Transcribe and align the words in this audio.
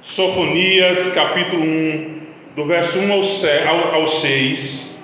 Sofonias, 0.00 1.12
capítulo 1.12 1.62
1, 1.62 2.20
do 2.54 2.64
verso 2.66 2.98
1 2.98 3.12
ao 3.12 4.08
6, 4.08 4.98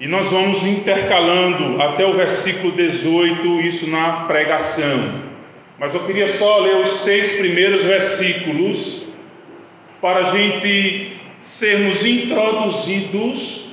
e 0.00 0.06
nós 0.06 0.28
vamos 0.28 0.64
intercalando 0.64 1.80
até 1.82 2.06
o 2.06 2.16
versículo 2.16 2.72
18, 2.72 3.60
isso 3.62 3.90
na 3.90 4.24
pregação. 4.26 5.22
Mas 5.78 5.94
eu 5.94 6.04
queria 6.04 6.28
só 6.28 6.58
ler 6.58 6.76
os 6.78 7.00
seis 7.00 7.38
primeiros 7.38 7.84
versículos 7.84 9.06
para 10.00 10.28
a 10.28 10.36
gente 10.36 11.16
sermos 11.42 12.04
introduzidos 12.04 13.70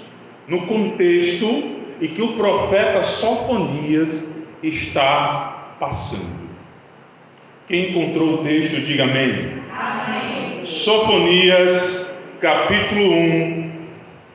no 0.47 0.65
contexto 0.67 1.75
em 2.01 2.07
que 2.07 2.21
o 2.21 2.33
profeta 2.33 3.03
Sofonias 3.03 4.33
está 4.61 5.75
passando. 5.79 6.45
Quem 7.67 7.91
encontrou 7.91 8.35
o 8.35 8.37
texto, 8.39 8.81
diga 8.81 9.03
amém. 9.03 9.64
Sofonias, 10.65 12.17
capítulo 12.41 13.11
1, 13.11 13.71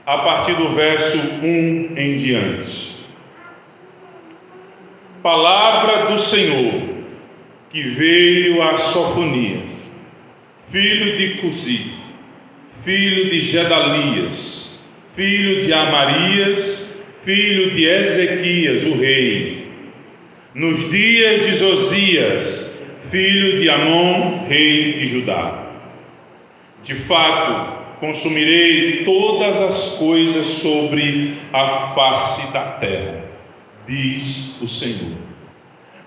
a 0.07 0.19
partir 0.19 0.55
do 0.55 0.75
verso 0.75 1.19
1 1.19 1.97
em 1.97 2.17
diante. 2.19 2.99
Palavra 5.23 6.11
do 6.11 6.19
Senhor 6.19 6.83
que 7.71 7.83
veio 7.83 8.63
a 8.63 8.79
Sofonias, 8.79 9.71
filho 10.71 11.17
de 11.17 11.41
Cusi, 11.41 11.93
filho 12.83 13.31
de 13.31 13.43
Gedalias, 13.43 14.83
filho 15.15 15.65
de 15.65 15.73
Amarias, 15.73 17.03
filho 17.25 17.71
de 17.73 17.85
Ezequias, 17.85 18.85
o 18.87 18.99
rei, 18.99 19.69
nos 20.55 20.91
dias 20.91 21.43
de 21.43 21.57
Josias, 21.57 22.70
filho 23.11 23.61
de 23.61 23.69
Amon, 23.69 24.47
rei 24.49 24.93
de 24.95 25.09
Judá. 25.09 25.67
De 26.85 26.95
fato, 26.95 27.99
consumirei 27.99 29.05
todas 29.05 29.61
as 29.61 29.97
coisas 29.97 30.47
sobre 30.47 31.39
a 31.53 31.93
face 31.95 32.53
da 32.53 32.63
terra, 32.63 33.25
diz 33.87 34.57
o 34.63 34.69
Senhor. 34.69 35.19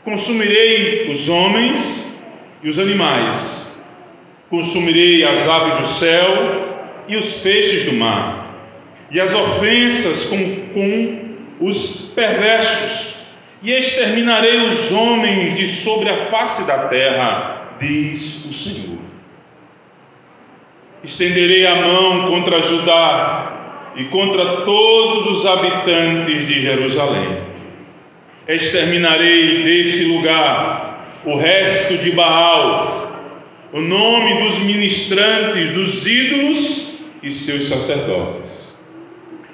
Consumirei 0.03 1.11
os 1.13 1.29
homens 1.29 2.25
e 2.63 2.69
os 2.69 2.79
animais, 2.79 3.81
consumirei 4.49 5.23
as 5.23 5.47
aves 5.47 5.79
do 5.79 5.87
céu 5.87 7.03
e 7.07 7.15
os 7.15 7.33
peixes 7.33 7.85
do 7.85 7.93
mar, 7.93 8.57
e 9.11 9.19
as 9.19 9.33
ofensas 9.33 10.25
com, 10.25 10.55
com 10.73 11.19
os 11.59 12.11
perversos, 12.15 13.12
e 13.63 13.71
exterminarei 13.71 14.71
os 14.71 14.91
homens 14.91 15.57
de 15.57 15.69
sobre 15.69 16.09
a 16.09 16.25
face 16.25 16.67
da 16.67 16.89
terra, 16.89 17.77
diz 17.79 18.43
o 18.45 18.53
Senhor. 18.53 18.99
Estenderei 21.01 21.65
a 21.65 21.75
mão 21.75 22.27
contra 22.27 22.61
Judá 22.61 23.91
e 23.95 24.03
contra 24.05 24.63
todos 24.63 25.37
os 25.37 25.45
habitantes 25.45 26.47
de 26.47 26.61
Jerusalém. 26.61 27.41
Exterminarei 28.47 29.63
deste 29.63 30.05
lugar 30.05 31.21
o 31.25 31.37
resto 31.37 31.97
de 31.99 32.11
Baal, 32.11 33.11
o 33.71 33.79
nome 33.79 34.43
dos 34.43 34.59
ministrantes 34.59 35.71
dos 35.71 36.05
ídolos 36.05 36.99
e 37.23 37.31
seus 37.31 37.69
sacerdotes. 37.69 38.42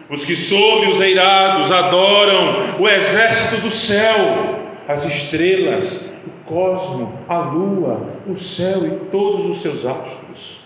Os 0.10 0.26
que 0.26 0.36
sob 0.36 0.88
os 0.88 1.00
eirados 1.00 1.72
adoram 1.72 2.80
o 2.80 2.88
exército 2.88 3.62
do 3.62 3.72
céu, 3.72 4.60
as 4.88 5.06
estrelas, 5.06 6.14
o 6.26 6.46
cosmo, 6.46 7.20
a 7.28 7.38
lua, 7.38 8.16
o 8.28 8.36
céu 8.36 8.86
e 8.86 9.12
todos 9.12 9.52
os 9.52 9.62
seus 9.62 9.86
astros 9.86 10.60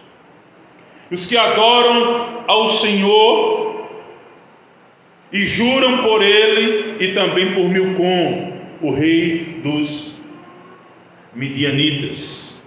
os 1.14 1.28
que 1.28 1.38
adoram 1.38 2.44
ao 2.48 2.68
Senhor 2.70 3.88
e 5.32 5.46
juram 5.46 6.04
por 6.04 6.24
ele 6.24 7.04
e 7.04 7.14
também 7.14 7.54
por 7.54 7.70
Milcom, 7.70 8.54
o 8.82 8.94
rei 8.94 9.60
dos 9.64 10.20
Midianitas 11.34 12.62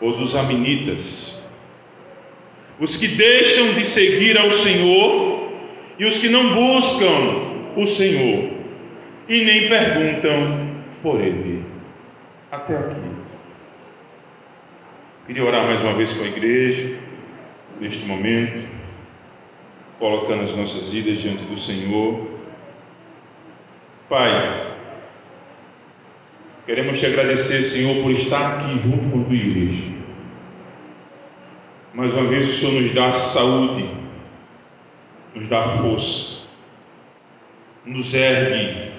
ou 0.00 0.16
dos 0.16 0.34
Aminitas. 0.34 1.41
Os 2.80 2.96
que 2.96 3.08
deixam 3.08 3.74
de 3.74 3.84
seguir 3.84 4.38
ao 4.38 4.50
Senhor 4.50 5.52
e 5.98 6.04
os 6.04 6.18
que 6.18 6.28
não 6.28 6.54
buscam 6.54 7.52
o 7.76 7.86
Senhor 7.86 8.50
e 9.28 9.44
nem 9.44 9.68
perguntam 9.68 10.68
por 11.02 11.20
ele. 11.20 11.64
Até 12.50 12.76
aqui. 12.76 13.00
Queria 15.26 15.44
orar 15.44 15.64
mais 15.66 15.80
uma 15.80 15.94
vez 15.94 16.12
com 16.12 16.24
a 16.24 16.26
igreja, 16.26 16.98
neste 17.80 18.04
momento, 18.04 18.68
colocando 19.98 20.42
as 20.42 20.56
nossas 20.56 20.92
vidas 20.92 21.20
diante 21.20 21.44
do 21.44 21.58
Senhor. 21.58 22.28
Pai, 24.08 24.76
queremos 26.66 26.98
te 26.98 27.06
agradecer, 27.06 27.62
Senhor, 27.62 28.02
por 28.02 28.10
estar 28.10 28.58
aqui 28.58 28.80
junto 28.82 29.10
com 29.10 29.22
a 29.22 29.24
tua 29.24 29.34
igreja. 29.34 30.01
Mais 31.94 32.12
uma 32.14 32.28
vez 32.28 32.48
o 32.48 32.52
Senhor 32.54 32.80
nos 32.80 32.94
dá 32.94 33.12
saúde, 33.12 33.88
nos 35.34 35.48
dá 35.48 35.78
força, 35.78 36.42
nos 37.84 38.14
ergue 38.14 38.92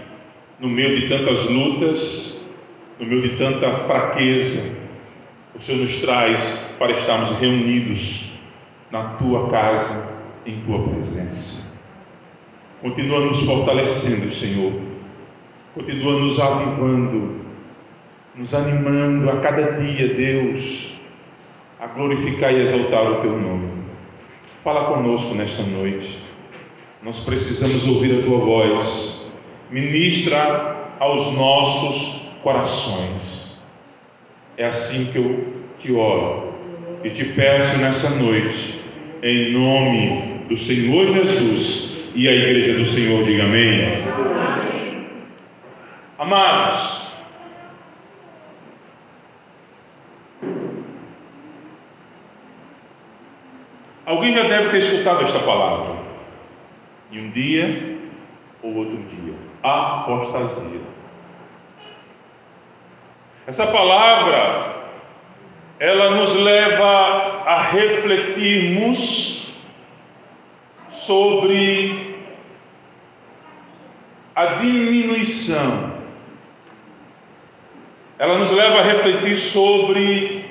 no 0.60 0.70
meio 0.70 1.02
de 1.02 1.10
tantas 1.10 1.50
lutas, 1.50 2.54
no 3.00 3.08
meio 3.08 3.22
de 3.22 3.38
tanta 3.38 3.86
fraqueza 3.86 4.84
o 5.56 5.60
Senhor 5.60 5.84
nos 5.84 6.02
traz 6.02 6.66
para 6.80 6.94
estarmos 6.94 7.38
reunidos 7.40 8.32
na 8.92 9.04
tua 9.16 9.50
casa, 9.50 10.10
em 10.46 10.60
tua 10.62 10.88
presença. 10.90 11.80
Continua 12.82 13.20
nos 13.20 13.40
fortalecendo, 13.44 14.32
Senhor. 14.34 14.74
Continua 15.76 16.20
nos 16.20 16.40
avivando, 16.40 17.42
nos 18.36 18.54
animando 18.54 19.30
a 19.30 19.42
cada 19.42 19.74
dia, 19.74 20.14
Deus, 20.16 20.93
a 21.84 21.88
glorificar 21.88 22.54
e 22.54 22.62
exaltar 22.62 23.12
o 23.12 23.16
teu 23.16 23.38
nome. 23.38 23.68
Fala 24.64 24.86
conosco 24.86 25.36
nesta 25.36 25.64
noite. 25.64 26.18
Nós 27.04 27.20
precisamos 27.26 27.86
ouvir 27.86 28.22
a 28.22 28.24
tua 28.24 28.38
voz. 28.38 29.30
Ministra 29.70 30.94
aos 30.98 31.34
nossos 31.34 32.22
corações. 32.42 33.68
É 34.56 34.66
assim 34.66 35.12
que 35.12 35.18
eu 35.18 35.46
te 35.78 35.92
oro 35.92 36.54
e 37.04 37.10
te 37.10 37.26
peço 37.26 37.78
nessa 37.80 38.12
noite, 38.12 38.80
em 39.22 39.52
nome 39.52 40.46
do 40.48 40.58
Senhor 40.58 41.08
Jesus 41.08 42.10
e 42.16 42.30
a 42.30 42.32
igreja 42.32 42.80
do 42.80 42.86
Senhor, 42.86 43.26
diga 43.26 43.44
amém. 43.44 44.04
amém. 44.06 45.08
Amados, 46.18 47.03
alguém 54.06 54.34
já 54.34 54.44
deve 54.44 54.70
ter 54.70 54.78
escutado 54.78 55.24
esta 55.24 55.40
palavra, 55.40 55.98
e 57.12 57.20
um 57.20 57.30
dia 57.32 57.98
ou 58.62 58.76
outro 58.76 58.98
dia, 58.98 59.34
apostasia. 59.62 60.82
Essa 63.46 63.68
palavra 63.68 64.74
ela 65.80 66.12
nos 66.12 66.36
leva 66.36 67.44
a 67.46 67.62
refletirmos 67.62 69.54
sobre 70.92 72.16
a 74.36 74.46
diminuição. 74.46 75.92
Ela 78.18 78.38
nos 78.40 78.52
leva 78.52 78.80
a 78.80 78.84
refletir 78.84 79.38
sobre 79.38 80.46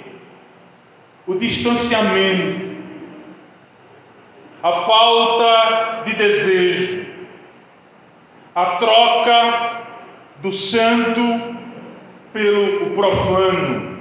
o 1.27 1.35
distanciamento, 1.37 2.72
a 4.63 4.73
falta 4.73 6.03
de 6.05 6.15
desejo, 6.15 7.07
a 8.55 8.65
troca 8.77 9.83
do 10.37 10.53
santo 10.53 11.57
pelo 12.33 12.91
profano, 12.91 13.99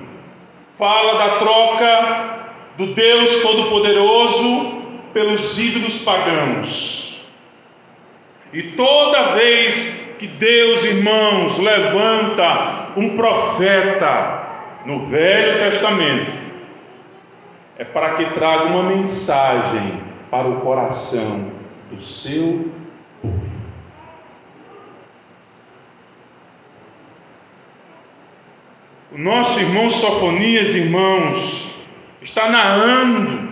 fala 0.78 1.18
da 1.18 1.40
troca 1.40 2.40
do 2.78 2.94
Deus 2.94 3.42
Todo-Poderoso 3.42 4.82
pelos 5.14 5.58
ídolos 5.58 6.04
pagãos. 6.04 7.24
E 8.54 8.64
toda 8.74 9.34
vez 9.34 10.14
que 10.20 10.28
Deus, 10.28 10.84
irmãos, 10.84 11.58
levanta 11.58 12.90
um 12.96 13.16
profeta 13.16 14.44
no 14.86 15.08
Velho 15.08 15.72
Testamento, 15.72 16.32
é 17.78 17.84
para 17.84 18.16
que 18.16 18.26
traga 18.34 18.66
uma 18.66 18.84
mensagem 18.84 20.11
para 20.32 20.48
o 20.48 20.62
coração 20.62 21.52
do 21.92 22.02
seu 22.02 22.72
O 29.14 29.18
nosso 29.18 29.60
irmão 29.60 29.90
Sofonias, 29.90 30.74
irmãos, 30.74 31.76
está 32.22 32.50
narrando 32.50 33.52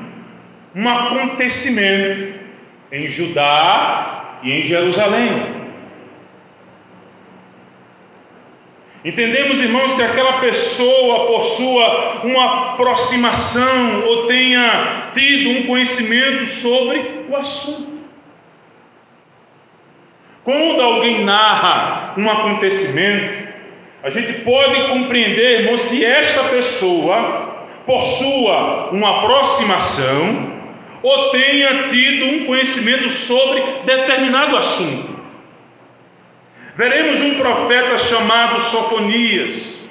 um 0.73 0.87
acontecimento 0.87 2.39
em 2.93 3.07
Judá 3.07 4.39
e 4.41 4.53
em 4.53 4.63
Jerusalém. 4.65 5.58
Entendemos, 9.03 9.61
irmãos, 9.61 9.93
que 9.93 10.01
aquela 10.01 10.41
pessoa 10.41 11.27
possua 11.27 12.21
uma 12.23 12.73
aproximação 12.73 14.03
ou 14.05 14.27
tenha 14.27 15.11
tido 15.13 15.51
um 15.51 15.67
conhecimento 15.67 16.45
sobre 16.45 17.25
o 17.29 17.35
assunto. 17.37 17.99
Quando 20.43 20.81
alguém 20.81 21.23
narra 21.23 22.13
um 22.17 22.29
acontecimento, 22.29 23.47
a 24.03 24.09
gente 24.09 24.33
pode 24.41 24.89
compreender, 24.89 25.61
irmãos, 25.61 25.83
que 25.83 26.03
esta 26.03 26.43
pessoa 26.49 27.67
possua 27.85 28.89
uma 28.91 29.19
aproximação 29.19 30.59
ou 31.01 31.29
tenha 31.31 31.87
tido 31.89 32.25
um 32.25 32.45
conhecimento 32.45 33.09
sobre 33.09 33.61
determinado 33.85 34.57
assunto. 34.57 35.18
Veremos 36.79 37.19
um 37.19 37.37
profeta 37.37 37.97
chamado 37.97 38.61
Sofonias, 38.61 39.83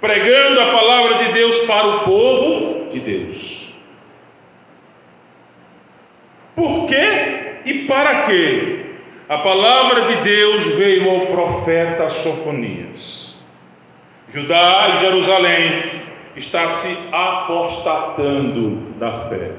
pregando 0.00 0.60
a 0.62 0.66
palavra 0.66 1.24
de 1.24 1.32
Deus 1.32 1.58
para 1.58 1.86
o 1.86 2.00
povo 2.00 2.90
de 2.90 2.98
Deus. 2.98 3.72
Por 6.56 6.88
quê 6.88 7.60
e 7.64 7.84
para 7.84 8.24
quê? 8.24 8.84
A 9.28 9.38
palavra 9.38 10.08
de 10.08 10.22
Deus 10.24 10.74
veio 10.74 11.08
ao 11.08 11.26
profeta 11.28 12.10
Sofonias. 12.10 13.38
Judá 14.28 14.96
e 14.96 15.04
Jerusalém 15.06 16.02
está 16.34 16.68
se 16.68 16.98
apostatando 17.12 18.92
da 18.98 19.28
fé. 19.28 19.52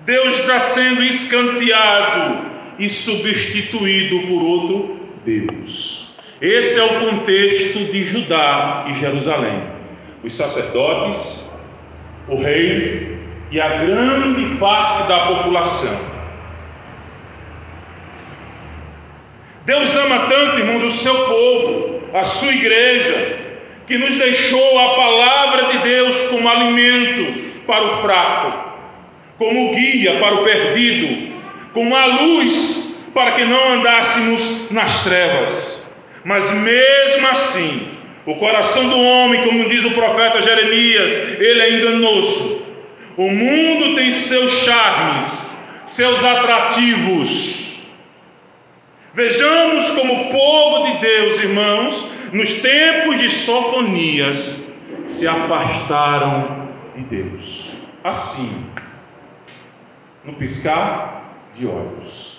Deus 0.00 0.40
está 0.40 0.58
sendo 0.58 1.04
escanteado 1.04 2.57
e 2.78 2.88
substituído 2.88 4.20
por 4.28 4.42
outro 4.42 5.00
Deus. 5.24 6.08
Esse 6.40 6.78
é 6.78 6.84
o 6.84 7.10
contexto 7.10 7.78
de 7.92 8.04
Judá 8.04 8.86
e 8.88 9.00
Jerusalém. 9.00 9.62
Os 10.22 10.36
sacerdotes, 10.36 11.52
o 12.28 12.36
rei 12.36 13.18
e 13.50 13.60
a 13.60 13.68
grande 13.84 14.56
parte 14.56 15.08
da 15.08 15.26
população. 15.26 16.18
Deus 19.64 19.94
ama 19.96 20.28
tanto, 20.28 20.58
irmãos, 20.60 20.84
o 20.84 20.90
seu 20.90 21.14
povo, 21.26 22.00
a 22.14 22.24
sua 22.24 22.52
igreja, 22.52 23.36
que 23.86 23.98
nos 23.98 24.16
deixou 24.16 24.78
a 24.78 24.94
palavra 24.94 25.72
de 25.72 25.78
Deus 25.80 26.22
como 26.28 26.48
alimento 26.48 27.62
para 27.66 27.84
o 27.84 28.02
fraco, 28.02 28.70
como 29.36 29.74
guia 29.74 30.18
para 30.20 30.36
o 30.36 30.44
perdido, 30.44 31.27
como 31.78 31.94
a 31.94 32.06
luz 32.06 32.98
para 33.14 33.32
que 33.32 33.44
não 33.44 33.74
andássemos 33.74 34.68
nas 34.72 35.04
trevas. 35.04 35.88
Mas 36.24 36.50
mesmo 36.50 37.28
assim, 37.28 37.88
o 38.26 38.34
coração 38.34 38.88
do 38.88 38.98
homem, 38.98 39.44
como 39.44 39.68
diz 39.68 39.84
o 39.84 39.92
profeta 39.92 40.42
Jeremias, 40.42 41.12
ele 41.38 41.60
é 41.60 41.70
enganoso. 41.76 42.66
O 43.16 43.30
mundo 43.30 43.94
tem 43.94 44.10
seus 44.10 44.64
charmes, 44.64 45.56
seus 45.86 46.24
atrativos 46.24 47.68
Vejamos 49.14 49.90
como 49.92 50.30
povo 50.30 50.92
de 50.92 51.00
Deus, 51.00 51.42
irmãos, 51.42 52.10
nos 52.32 52.52
tempos 52.60 53.18
de 53.18 53.30
Sofonias, 53.30 54.70
se 55.06 55.26
afastaram 55.26 56.68
de 56.94 57.02
Deus. 57.02 57.68
Assim, 58.04 58.64
no 60.24 60.34
piscar 60.34 61.17
de 61.58 61.66
olhos, 61.66 62.38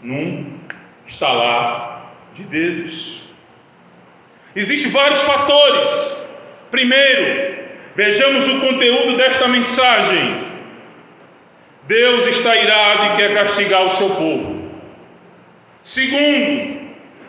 num 0.00 0.58
estalar 1.06 2.14
de 2.34 2.44
dedos. 2.44 3.20
Existem 4.54 4.90
vários 4.90 5.20
fatores. 5.20 6.26
Primeiro, 6.70 7.66
vejamos 7.94 8.48
o 8.48 8.60
conteúdo 8.60 9.16
desta 9.16 9.46
mensagem. 9.48 10.46
Deus 11.86 12.26
está 12.26 12.56
irado 12.56 13.04
e 13.04 13.16
quer 13.16 13.34
castigar 13.34 13.86
o 13.86 13.96
seu 13.96 14.10
povo. 14.10 14.70
Segundo, 15.84 16.80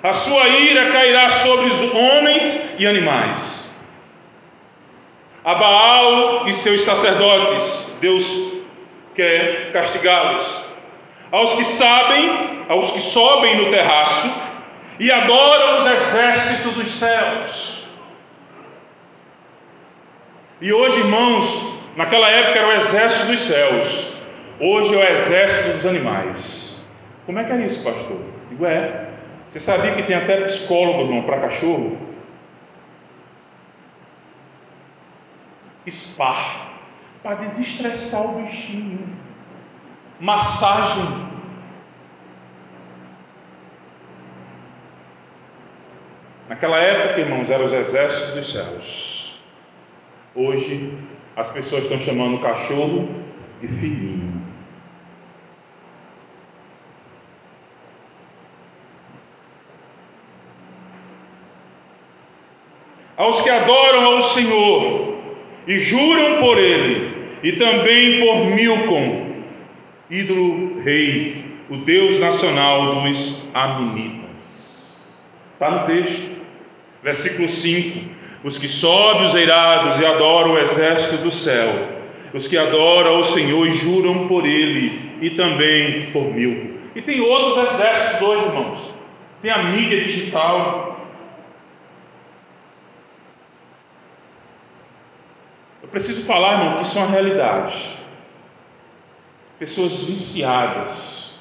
a 0.01 0.13
sua 0.13 0.47
ira 0.47 0.91
cairá 0.91 1.31
sobre 1.31 1.67
os 1.67 1.93
homens 1.93 2.75
e 2.79 2.87
animais. 2.87 3.75
A 5.43 5.55
Baal 5.55 6.47
e 6.47 6.53
seus 6.53 6.81
sacerdotes, 6.81 7.97
Deus 8.01 8.25
quer 9.15 9.71
castigá-los. 9.71 10.66
Aos 11.31 11.55
que 11.55 11.63
sabem, 11.63 12.65
aos 12.69 12.91
que 12.91 13.01
sobem 13.01 13.57
no 13.57 13.71
terraço 13.71 14.33
e 14.99 15.11
adoram 15.11 15.79
os 15.79 15.85
exércitos 15.85 16.73
dos 16.73 16.91
céus. 16.97 17.85
E 20.59 20.73
hoje, 20.73 20.99
irmãos, 20.99 21.81
naquela 21.95 22.29
época 22.29 22.59
era 22.59 22.67
o 22.67 22.81
exército 22.81 23.27
dos 23.27 23.39
céus, 23.41 24.13
hoje 24.59 24.95
é 24.95 24.97
o 24.97 25.17
exército 25.17 25.73
dos 25.73 25.85
animais. 25.85 26.87
Como 27.25 27.37
é 27.37 27.43
que 27.43 27.51
é 27.51 27.65
isso, 27.67 27.83
pastor? 27.83 28.19
Digo, 28.49 28.65
é. 28.65 29.07
Você 29.49 29.59
sabia 29.59 29.95
que 29.95 30.03
tem 30.03 30.15
até 30.15 30.41
psicólogo, 30.45 31.01
irmão, 31.01 31.23
para 31.23 31.41
cachorro? 31.41 31.97
Spa, 35.89 36.67
para 37.23 37.35
desestressar 37.35 38.25
o 38.25 38.41
bichinho. 38.41 39.07
Massagem. 40.19 41.27
Naquela 46.49 46.77
época, 46.77 47.19
irmãos, 47.19 47.49
eram 47.49 47.65
os 47.65 47.73
exércitos 47.73 48.33
dos 48.33 48.51
céus. 48.51 49.39
Hoje, 50.33 50.97
as 51.35 51.49
pessoas 51.51 51.83
estão 51.83 51.99
chamando 51.99 52.37
o 52.37 52.41
cachorro 52.41 53.09
de 53.61 53.67
filhinho. 53.67 54.37
aos 63.17 63.41
que 63.41 63.49
adoram 63.49 64.05
ao 64.05 64.21
Senhor 64.21 65.15
e 65.65 65.79
juram 65.79 66.39
por 66.39 66.57
Ele, 66.57 67.17
e 67.43 67.53
também 67.53 68.19
por 68.19 68.45
Milcom, 68.45 69.26
ídolo 70.09 70.81
rei, 70.81 71.45
o 71.69 71.77
Deus 71.77 72.19
nacional 72.19 73.03
dos 73.03 73.47
Aminitas. 73.53 75.25
Está 75.53 75.71
no 75.71 75.87
texto, 75.87 76.29
versículo 77.03 77.49
5: 77.49 78.09
Os 78.43 78.57
que 78.57 78.67
sobem 78.67 79.27
os 79.27 79.35
eirados 79.35 79.99
e 79.99 80.05
adoram 80.05 80.53
o 80.53 80.59
exército 80.59 81.23
do 81.23 81.31
céu, 81.31 81.89
os 82.33 82.47
que 82.47 82.57
adoram 82.57 83.17
ao 83.17 83.25
Senhor 83.25 83.67
e 83.67 83.73
juram 83.75 84.27
por 84.27 84.45
Ele, 84.45 85.17
e 85.21 85.31
também 85.31 86.11
por 86.11 86.33
Milcom. 86.33 86.77
E 86.95 87.01
tem 87.01 87.19
outros 87.19 87.71
exércitos 87.71 88.21
hoje, 88.21 88.45
irmãos. 88.45 88.93
Tem 89.41 89.51
a 89.51 89.63
mídia 89.63 90.03
digital, 90.03 90.87
Eu 95.87 95.91
preciso 95.91 96.25
falar, 96.27 96.59
irmão, 96.59 96.77
que 96.79 96.89
isso 96.89 96.99
é 96.99 97.01
uma 97.01 97.11
realidade. 97.11 97.97
Pessoas 99.59 100.03
viciadas 100.03 101.39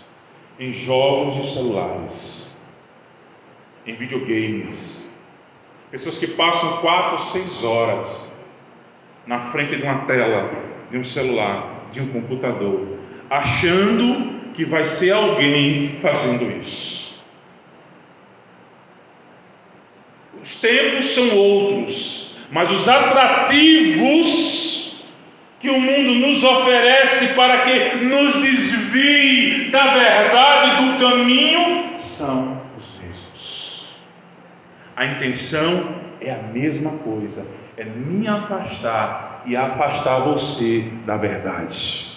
em 0.58 0.72
jogos 0.72 1.42
de 1.42 1.52
celulares, 1.52 2.56
em 3.86 3.94
videogames, 3.94 5.14
pessoas 5.90 6.16
que 6.16 6.28
passam 6.28 6.78
quatro, 6.78 7.22
seis 7.24 7.62
horas 7.62 8.32
na 9.26 9.46
frente 9.46 9.76
de 9.76 9.82
uma 9.82 10.06
tela, 10.06 10.50
de 10.90 10.96
um 10.96 11.04
celular, 11.04 11.88
de 11.92 12.00
um 12.00 12.08
computador, 12.08 12.98
achando 13.28 14.52
que 14.54 14.64
vai 14.64 14.86
ser 14.86 15.12
alguém 15.12 15.98
fazendo 16.00 16.50
isso. 16.60 17.14
Os 20.40 20.60
tempos 20.60 21.06
são 21.06 21.36
outros, 21.36 22.36
mas 22.50 22.70
os 22.70 22.88
atrativos 22.88 24.75
que 25.66 25.70
o 25.70 25.80
mundo 25.80 26.14
nos 26.26 26.44
oferece 26.44 27.34
para 27.34 27.62
que 27.62 27.96
nos 27.96 28.40
desvie 28.40 29.68
da 29.72 29.94
verdade 29.94 30.84
do 30.84 31.00
caminho 31.00 31.98
são 31.98 32.62
os 32.78 32.92
mesmos. 33.00 33.84
A 34.94 35.06
intenção 35.06 35.96
é 36.20 36.30
a 36.30 36.38
mesma 36.38 36.92
coisa, 36.98 37.44
é 37.76 37.84
me 37.84 38.28
afastar 38.28 39.42
e 39.44 39.56
afastar 39.56 40.20
você 40.20 40.88
da 41.04 41.16
verdade. 41.16 42.14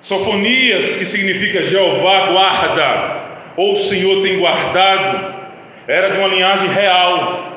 Sofonias, 0.00 0.96
que 0.96 1.04
significa 1.04 1.62
Jeová 1.62 2.26
guarda, 2.30 3.22
ou 3.56 3.74
o 3.74 3.82
Senhor 3.82 4.22
tem 4.22 4.38
guardado, 4.38 5.34
era 5.88 6.10
de 6.10 6.18
uma 6.18 6.28
linhagem 6.28 6.68
real. 6.68 7.50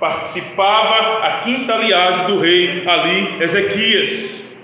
Participava 0.00 1.24
a 1.26 1.40
quinta 1.42 1.74
aliagem 1.74 2.26
do 2.26 2.40
rei 2.40 2.88
ali, 2.88 3.42
Ezequias. 3.42 4.58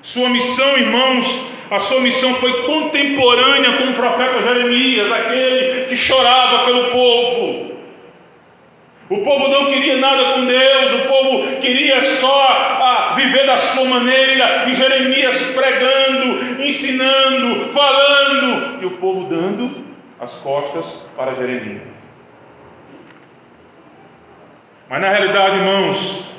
Sua 0.00 0.30
missão, 0.30 0.78
irmãos, 0.78 1.52
a 1.70 1.78
sua 1.80 2.00
missão 2.00 2.32
foi 2.36 2.62
contemporânea 2.62 3.72
com 3.76 3.90
o 3.90 3.94
profeta 3.94 4.42
Jeremias, 4.42 5.12
aquele 5.12 5.84
que 5.88 5.96
chorava 5.96 6.64
pelo 6.64 6.90
povo. 6.90 7.68
O 9.10 9.18
povo 9.18 9.48
não 9.48 9.66
queria 9.66 9.98
nada 9.98 10.32
com 10.32 10.46
Deus, 10.46 10.92
o 10.94 11.08
povo 11.08 11.60
queria 11.60 12.00
só 12.02 13.14
viver 13.16 13.46
da 13.46 13.58
sua 13.58 13.84
maneira, 13.84 14.64
e 14.68 14.74
Jeremias 14.74 15.54
pregando, 15.54 16.62
ensinando, 16.62 17.72
falando, 17.72 18.82
e 18.82 18.86
o 18.86 18.92
povo 18.92 19.28
dando 19.28 19.84
as 20.20 20.40
costas 20.40 21.10
para 21.16 21.34
Jeremias. 21.34 21.97
Mas 24.88 25.00
na 25.02 25.10
realidade, 25.10 25.56
irmãos, 25.56 26.30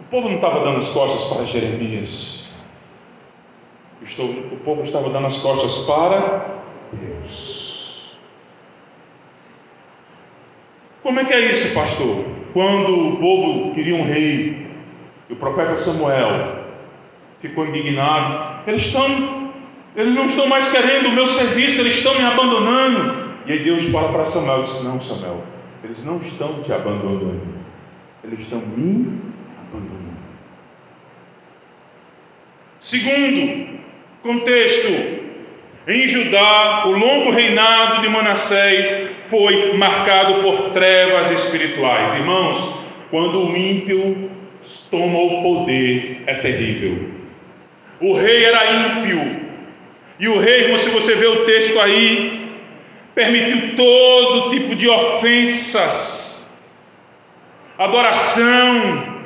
o 0.00 0.04
povo 0.10 0.28
não 0.28 0.36
estava 0.36 0.64
dando 0.64 0.78
as 0.78 0.88
costas 0.88 1.24
para 1.32 1.46
Jeremias, 1.46 2.54
o 4.00 4.56
povo 4.64 4.82
estava 4.82 5.08
dando 5.10 5.26
as 5.26 5.36
costas 5.38 5.84
para 5.86 6.46
Deus. 6.92 8.18
Como 11.02 11.20
é 11.20 11.24
que 11.24 11.32
é 11.32 11.50
isso, 11.50 11.74
pastor? 11.74 12.24
Quando 12.52 13.14
o 13.14 13.16
povo 13.16 13.74
queria 13.74 13.94
um 13.94 14.04
rei, 14.04 14.68
e 15.28 15.32
o 15.32 15.36
profeta 15.36 15.76
Samuel 15.76 16.64
ficou 17.40 17.66
indignado, 17.66 18.68
eles 18.68 18.86
estão, 18.86 19.52
eles 19.96 20.14
não 20.14 20.26
estão 20.26 20.48
mais 20.48 20.70
querendo 20.70 21.08
o 21.08 21.12
meu 21.12 21.28
serviço, 21.28 21.80
eles 21.80 21.96
estão 21.96 22.14
me 22.14 22.24
abandonando. 22.24 23.28
E 23.46 23.52
aí 23.52 23.64
Deus 23.64 23.90
fala 23.90 24.12
para 24.12 24.26
Samuel, 24.26 24.64
disse, 24.64 24.84
não 24.84 25.00
Samuel, 25.00 25.42
eles 25.88 26.04
não 26.04 26.18
estão 26.18 26.62
te 26.62 26.70
abandonando, 26.70 27.40
eles 28.22 28.40
estão 28.40 28.60
me 28.60 29.20
abandonando. 29.58 30.18
Segundo, 32.78 33.78
Contexto: 34.22 34.88
em 35.86 36.08
Judá, 36.08 36.84
o 36.86 36.92
longo 36.92 37.30
reinado 37.30 38.02
de 38.02 38.08
Manassés 38.10 39.10
foi 39.28 39.72
marcado 39.72 40.42
por 40.42 40.72
trevas 40.72 41.32
espirituais. 41.42 42.14
Irmãos, 42.16 42.80
quando 43.10 43.46
o 43.46 43.56
ímpio 43.56 44.30
toma 44.90 45.18
o 45.18 45.42
poder, 45.42 46.22
é 46.26 46.34
terrível. 46.34 47.08
O 48.00 48.12
rei 48.12 48.44
era 48.44 49.00
ímpio, 49.00 49.40
e 50.20 50.28
o 50.28 50.38
rei, 50.38 50.76
se 50.76 50.90
você 50.90 51.14
vê 51.14 51.26
o 51.26 51.46
texto 51.46 51.80
aí, 51.80 52.47
permitiu 53.18 53.74
todo 53.74 54.50
tipo 54.50 54.76
de 54.76 54.88
ofensas, 54.88 56.56
adoração, 57.76 59.18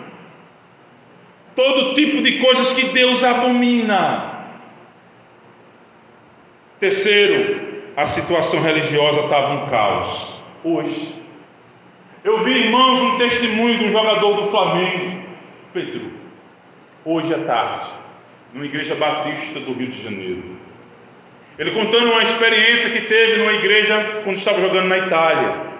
todo 1.54 1.94
tipo 1.94 2.22
de 2.22 2.38
coisas 2.40 2.72
que 2.72 2.86
Deus 2.86 3.22
abomina. 3.22 4.46
Terceiro, 6.80 7.82
a 7.94 8.06
situação 8.06 8.62
religiosa 8.62 9.24
estava 9.24 9.52
um 9.52 9.68
caos. 9.68 10.36
Hoje, 10.64 11.14
eu 12.24 12.42
vi, 12.44 12.64
irmãos, 12.64 12.98
um 12.98 13.18
testemunho 13.18 13.78
de 13.78 13.84
um 13.84 13.92
jogador 13.92 14.40
do 14.40 14.50
Flamengo, 14.50 15.22
Pedro, 15.74 16.12
hoje 17.04 17.34
à 17.34 17.40
tarde, 17.40 17.90
numa 18.54 18.64
igreja 18.64 18.94
batista 18.94 19.60
do 19.60 19.74
Rio 19.74 19.88
de 19.88 20.02
Janeiro. 20.02 20.56
Ele 21.58 21.70
contando 21.72 22.12
uma 22.12 22.22
experiência 22.22 22.90
que 22.90 23.06
teve 23.06 23.38
numa 23.38 23.52
igreja 23.52 24.22
quando 24.24 24.36
estava 24.36 24.60
jogando 24.60 24.88
na 24.88 24.98
Itália. 24.98 25.72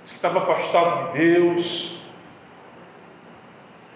Disse 0.00 0.14
que 0.14 0.26
estava 0.26 0.38
afastado 0.38 1.12
de 1.12 1.18
Deus. 1.18 2.00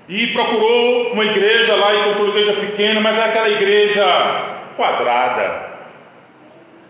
E 0.08 0.28
procurou 0.28 1.12
uma 1.12 1.24
igreja 1.24 1.74
lá, 1.76 1.94
encontrou 1.94 2.26
uma 2.26 2.38
igreja 2.38 2.52
pequena, 2.60 3.00
mas 3.00 3.18
aquela 3.18 3.48
igreja 3.48 4.04
quadrada, 4.76 5.72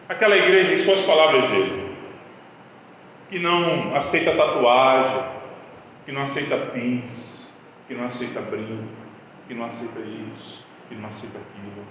Aquela 0.08 0.36
igreja, 0.36 0.74
em 0.74 0.84
suas 0.84 1.00
palavras 1.02 1.48
dele, 1.50 1.96
que 3.30 3.38
não 3.38 3.96
aceita 3.96 4.36
tatuagem, 4.36 5.24
que 6.04 6.12
não 6.12 6.22
aceita 6.22 6.56
pins, 6.58 7.64
que 7.88 7.94
não 7.94 8.06
aceita 8.06 8.40
brinco, 8.40 8.84
que 9.48 9.54
não 9.54 9.64
aceita 9.64 10.00
isso, 10.00 10.66
que 10.88 10.96
não 10.96 11.08
aceita 11.08 11.38
aquilo. 11.38 11.86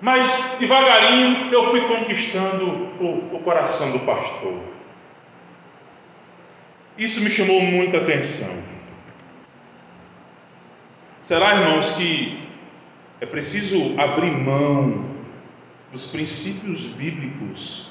Mas 0.00 0.58
devagarinho 0.60 1.52
eu 1.52 1.70
fui 1.70 1.80
conquistando 1.82 2.66
o, 3.00 3.36
o 3.36 3.40
coração 3.40 3.90
do 3.90 4.00
pastor. 4.00 4.60
Isso 6.96 7.20
me 7.20 7.30
chamou 7.30 7.60
muita 7.62 7.98
atenção. 7.98 8.62
Será, 11.22 11.56
irmãos, 11.56 11.90
que 11.92 12.48
é 13.20 13.26
preciso 13.26 13.98
abrir 14.00 14.30
mão 14.30 15.04
dos 15.90 16.10
princípios 16.12 16.86
bíblicos 16.92 17.90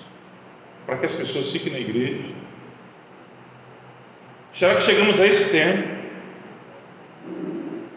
para 0.86 0.98
que 0.98 1.06
as 1.06 1.14
pessoas 1.14 1.52
fiquem 1.52 1.74
na 1.74 1.80
igreja? 1.80 2.34
Será 4.54 4.76
que 4.76 4.84
chegamos 4.84 5.20
a 5.20 5.28
esse 5.28 5.52
tempo? 5.52 5.98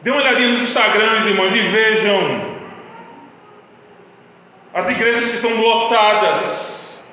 Dê 0.03 0.11
uma 0.11 0.21
olhadinha 0.21 0.53
nos 0.53 0.63
Instagrams, 0.63 1.27
irmãos, 1.27 1.55
e 1.55 1.61
vejam 1.61 2.60
as 4.73 4.89
igrejas 4.89 5.29
que 5.29 5.37
estão 5.37 5.61
lotadas. 5.61 7.11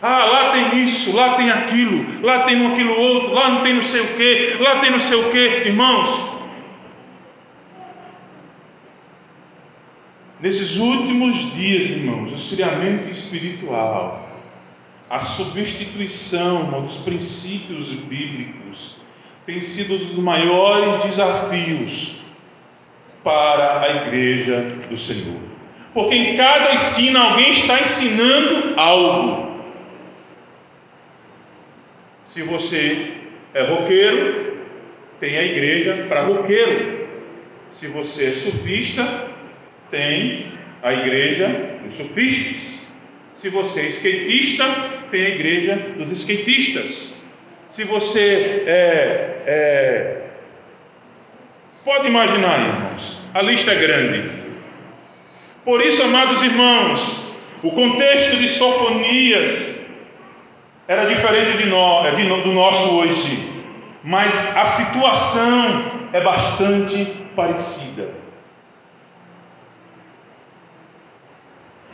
Ah, 0.00 0.24
lá 0.24 0.52
tem 0.52 0.84
isso, 0.84 1.14
lá 1.14 1.36
tem 1.36 1.48
aquilo, 1.48 2.22
lá 2.26 2.42
tem 2.44 2.66
aquilo 2.66 2.98
outro, 2.98 3.34
lá 3.34 3.50
não 3.50 3.62
tem 3.62 3.74
não 3.74 3.82
sei 3.82 4.00
o 4.00 4.16
que, 4.16 4.56
lá 4.60 4.80
tem 4.80 4.90
não 4.90 4.98
sei 4.98 5.16
o 5.16 5.30
que, 5.30 5.38
irmãos. 5.38 6.32
Nesses 10.40 10.76
últimos 10.78 11.54
dias, 11.54 11.90
irmãos, 11.90 12.32
o 12.32 12.34
esfriamento 12.34 13.08
espiritual, 13.08 14.28
a 15.08 15.24
substituição 15.24 16.82
dos 16.82 17.02
princípios 17.02 17.86
bíblicos, 17.92 18.96
tem 19.46 19.60
sido 19.60 19.94
um 19.94 19.98
dos 19.98 20.16
maiores 20.16 21.10
desafios 21.10 22.21
para 23.22 23.80
a 23.82 24.06
igreja 24.06 24.60
do 24.90 24.98
Senhor. 24.98 25.40
Porque 25.94 26.14
em 26.14 26.36
cada 26.36 26.74
esquina 26.74 27.20
alguém 27.20 27.52
está 27.52 27.80
ensinando 27.80 28.74
algo. 28.80 29.62
Se 32.24 32.42
você 32.42 33.12
é 33.52 33.62
roqueiro, 33.62 34.56
tem 35.20 35.36
a 35.36 35.42
igreja 35.44 36.06
para 36.08 36.24
roqueiro. 36.24 37.08
Se 37.70 37.88
você 37.88 38.28
é 38.28 38.32
sufista, 38.32 39.28
tem 39.90 40.52
a 40.82 40.92
igreja 40.92 41.48
dos 41.84 41.96
sufistas. 41.96 42.98
Se 43.34 43.48
você 43.50 43.80
é 43.82 43.86
skatista, 43.86 44.64
tem 45.10 45.26
a 45.26 45.28
igreja 45.30 45.76
dos 45.96 46.10
skatistas. 46.12 47.22
Se 47.68 47.84
você 47.84 48.64
é, 48.66 49.42
é 49.46 50.21
pode 51.84 52.06
imaginar, 52.06 52.60
irmãos, 52.60 53.20
a 53.34 53.42
lista 53.42 53.72
é 53.72 53.74
grande. 53.76 54.30
Por 55.64 55.80
isso, 55.80 56.02
amados 56.02 56.42
irmãos, 56.42 57.32
o 57.62 57.70
contexto 57.70 58.36
de 58.36 58.48
Sofonias 58.48 59.86
era 60.88 61.06
diferente 61.06 61.56
de 61.56 61.64
é 61.64 62.42
do 62.42 62.52
nosso 62.52 62.96
hoje, 62.96 63.64
mas 64.02 64.56
a 64.56 64.66
situação 64.66 66.08
é 66.12 66.20
bastante 66.20 67.04
parecida. 67.36 68.10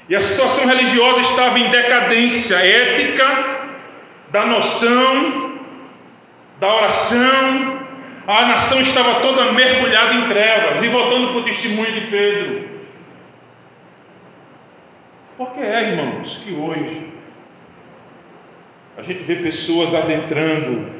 E 0.08 0.16
a 0.16 0.20
situação 0.20 0.66
religiosa 0.66 1.20
estava 1.20 1.58
em 1.58 1.70
decadência 1.70 2.56
ética, 2.56 3.58
da 4.30 4.46
noção, 4.46 5.58
da 6.58 6.74
oração. 6.74 7.87
A 8.28 8.44
nação 8.44 8.78
estava 8.82 9.20
toda 9.22 9.52
mergulhada 9.52 10.12
em 10.12 10.28
trevas. 10.28 10.82
E 10.82 10.88
voltando 10.88 11.28
para 11.28 11.38
o 11.38 11.44
testemunho 11.44 11.94
de 11.94 12.08
Pedro. 12.08 12.68
Por 15.38 15.50
que 15.54 15.60
é, 15.60 15.92
irmãos, 15.92 16.36
que 16.44 16.52
hoje 16.52 17.08
a 18.98 19.02
gente 19.02 19.22
vê 19.22 19.36
pessoas 19.36 19.94
adentrando, 19.94 20.92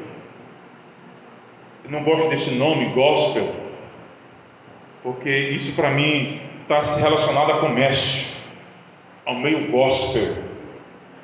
eu 1.83 1.91
não 1.91 2.03
gosto 2.03 2.29
desse 2.29 2.55
nome, 2.55 2.93
gospel, 2.93 3.53
porque 5.03 5.29
isso 5.29 5.75
para 5.75 5.91
mim 5.91 6.41
está 6.63 6.83
se 6.83 6.99
relacionado 6.99 7.51
a 7.51 7.59
comércio 7.59 8.37
ao 9.23 9.35
meio 9.35 9.69
gospel. 9.69 10.35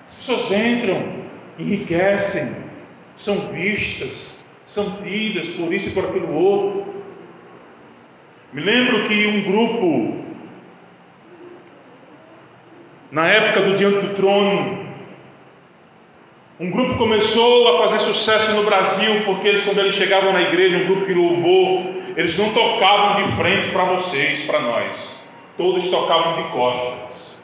As 0.06 0.16
pessoas 0.16 0.52
entram, 0.52 1.04
enriquecem, 1.58 2.58
são 3.18 3.52
vistas, 3.54 4.45
são 4.66 5.02
tidas 5.04 5.50
por 5.50 5.74
isso 5.74 5.90
e 5.90 5.94
por 5.94 6.06
aquilo 6.06 6.34
outro. 6.34 6.94
Me 8.52 8.62
lembro 8.62 9.08
que 9.08 9.28
um 9.28 9.42
grupo, 9.44 10.26
na 13.12 13.28
época 13.28 13.62
do 13.62 13.76
Diante 13.76 14.08
do 14.08 14.16
Trono, 14.16 14.86
Um 16.58 16.72
grupo 16.72 16.96
começou 16.98 17.76
a 17.76 17.80
fazer 17.80 18.00
sucesso 18.00 18.56
no 18.56 18.64
Brasil 18.64 19.24
porque 19.26 19.46
eles, 19.50 19.66
quando 19.66 19.80
eles 19.80 19.96
chegavam 19.96 20.32
na 20.32 20.42
igreja, 20.42 20.78
um 20.78 20.86
grupo 20.86 21.06
de 21.06 21.14
louvor, 21.14 21.84
eles 22.16 22.38
não 22.38 22.54
tocavam 22.54 23.22
de 23.22 23.32
frente 23.34 23.72
para 23.72 23.84
vocês, 23.84 24.46
para 24.46 24.62
nós. 24.62 25.28
Todos 25.58 25.90
tocavam 25.90 26.42
de 26.42 26.50
costas. 26.52 27.38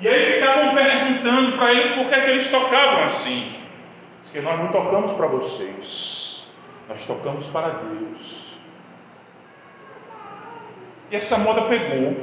E 0.00 0.08
aí 0.08 0.32
ficavam 0.32 0.74
perguntando 0.74 1.52
para 1.58 1.72
eles 1.74 1.92
por 1.92 2.08
que, 2.08 2.14
é 2.14 2.20
que 2.22 2.30
eles 2.30 2.48
tocavam 2.48 3.04
assim. 3.04 3.52
Diz 4.32 4.40
que 4.40 4.40
nós 4.40 4.58
não 4.58 4.68
tocamos 4.68 5.12
para 5.12 5.26
vocês, 5.26 6.50
nós 6.88 7.06
tocamos 7.06 7.46
para 7.48 7.68
Deus. 7.68 8.56
E 11.10 11.16
essa 11.16 11.36
moda 11.36 11.62
pegou. 11.62 12.16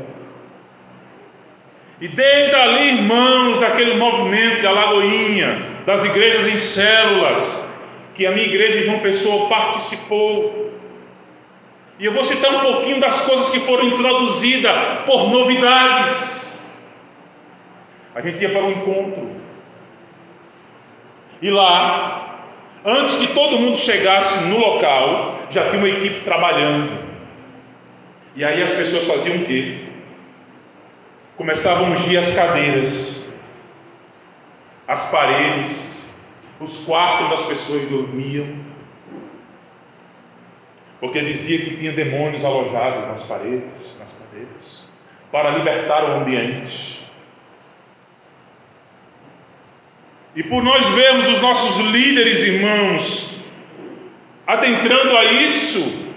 E 2.02 2.08
desde 2.08 2.56
ali, 2.56 2.98
irmãos, 2.98 3.60
daquele 3.60 3.96
movimento 3.96 4.62
de 4.62 4.66
Alagoinha, 4.66 5.84
das 5.86 6.04
igrejas 6.04 6.48
em 6.48 6.58
células, 6.58 7.70
que 8.16 8.26
a 8.26 8.32
minha 8.32 8.48
igreja 8.48 8.84
João 8.84 9.00
Pessoa 9.02 9.48
participou. 9.48 10.72
E 12.00 12.06
eu 12.06 12.14
vou 12.14 12.24
citar 12.24 12.56
um 12.56 12.60
pouquinho 12.62 13.00
das 13.00 13.22
coisas 13.22 13.52
que 13.52 13.60
foram 13.60 13.84
introduzidas 13.86 15.06
por 15.06 15.30
novidades. 15.30 16.90
A 18.16 18.22
gente 18.22 18.42
ia 18.42 18.50
para 18.50 18.64
um 18.64 18.72
encontro. 18.72 19.49
E 21.42 21.50
lá, 21.50 22.46
antes 22.86 23.16
que 23.18 23.34
todo 23.34 23.60
mundo 23.60 23.78
chegasse 23.78 24.46
no 24.46 24.58
local, 24.58 25.40
já 25.50 25.70
tinha 25.70 25.78
uma 25.78 25.90
equipe 25.90 26.22
trabalhando. 26.22 27.10
E 28.36 28.44
aí 28.44 28.62
as 28.62 28.72
pessoas 28.72 29.06
faziam 29.06 29.38
o 29.38 29.46
quê? 29.46 29.90
começavam 31.40 31.86
a 31.86 31.90
ungir 31.92 32.20
as 32.20 32.36
cadeiras, 32.36 33.34
as 34.86 35.10
paredes, 35.10 36.22
os 36.60 36.84
quartos 36.84 37.28
onde 37.28 37.34
as 37.36 37.48
pessoas 37.48 37.90
dormiam, 37.90 38.46
porque 41.00 41.22
dizia 41.22 41.60
que 41.60 41.78
tinha 41.78 41.94
demônios 41.94 42.44
alojados 42.44 43.08
nas 43.08 43.24
paredes, 43.24 43.98
nas 43.98 44.12
cadeiras, 44.20 44.90
para 45.32 45.52
libertar 45.52 46.04
o 46.04 46.18
ambiente. 46.20 46.99
E 50.36 50.44
por 50.44 50.64
nós 50.64 50.86
vermos 50.90 51.28
os 51.30 51.42
nossos 51.42 51.86
líderes 51.88 52.40
irmãos 52.44 53.40
adentrando 54.46 55.18
a 55.18 55.26
isso, 55.26 56.10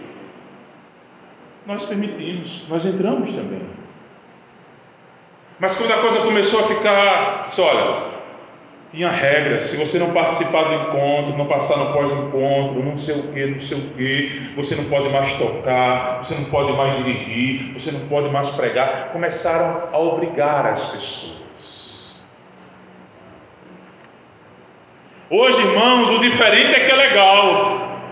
nós 1.66 1.84
permitimos, 1.86 2.62
nós 2.68 2.84
entramos 2.84 3.30
também. 3.34 3.62
Mas 5.58 5.76
quando 5.76 5.92
a 5.92 5.98
coisa 5.98 6.20
começou 6.20 6.60
a 6.60 6.68
ficar, 6.68 7.46
disse, 7.48 7.60
olha, 7.60 8.12
tinha 8.90 9.10
regras, 9.10 9.64
se 9.64 9.76
você 9.76 9.98
não 9.98 10.12
participar 10.12 10.64
do 10.64 10.74
encontro, 10.74 11.38
não 11.38 11.46
passar 11.46 11.78
no 11.78 11.92
pós-encontro, 11.92 12.82
não 12.82 12.98
sei 12.98 13.20
o 13.20 13.22
que, 13.32 13.46
não 13.46 13.60
sei 13.60 13.78
o 13.78 13.90
que, 13.94 14.52
você 14.56 14.74
não 14.74 14.84
pode 14.84 15.08
mais 15.08 15.34
tocar, 15.38 16.24
você 16.24 16.34
não 16.34 16.44
pode 16.46 16.72
mais 16.72 16.96
dirigir, 17.04 17.72
você 17.74 17.90
não 17.90 18.06
pode 18.08 18.28
mais 18.28 18.50
pregar. 18.50 19.10
Começaram 19.12 19.88
a 19.92 19.98
obrigar 19.98 20.66
as 20.66 20.90
pessoas. 20.90 21.41
Hoje, 25.34 25.62
irmãos, 25.62 26.10
o 26.10 26.18
diferente 26.18 26.74
é 26.74 26.84
que 26.84 26.92
é 26.92 26.94
legal. 26.94 28.02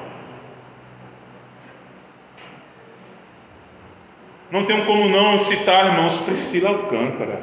Não 4.50 4.64
tenho 4.64 4.86
como 4.86 5.06
não 5.06 5.38
citar, 5.38 5.84
irmãos, 5.84 6.16
Priscila 6.22 6.70
Alcântara. 6.70 7.42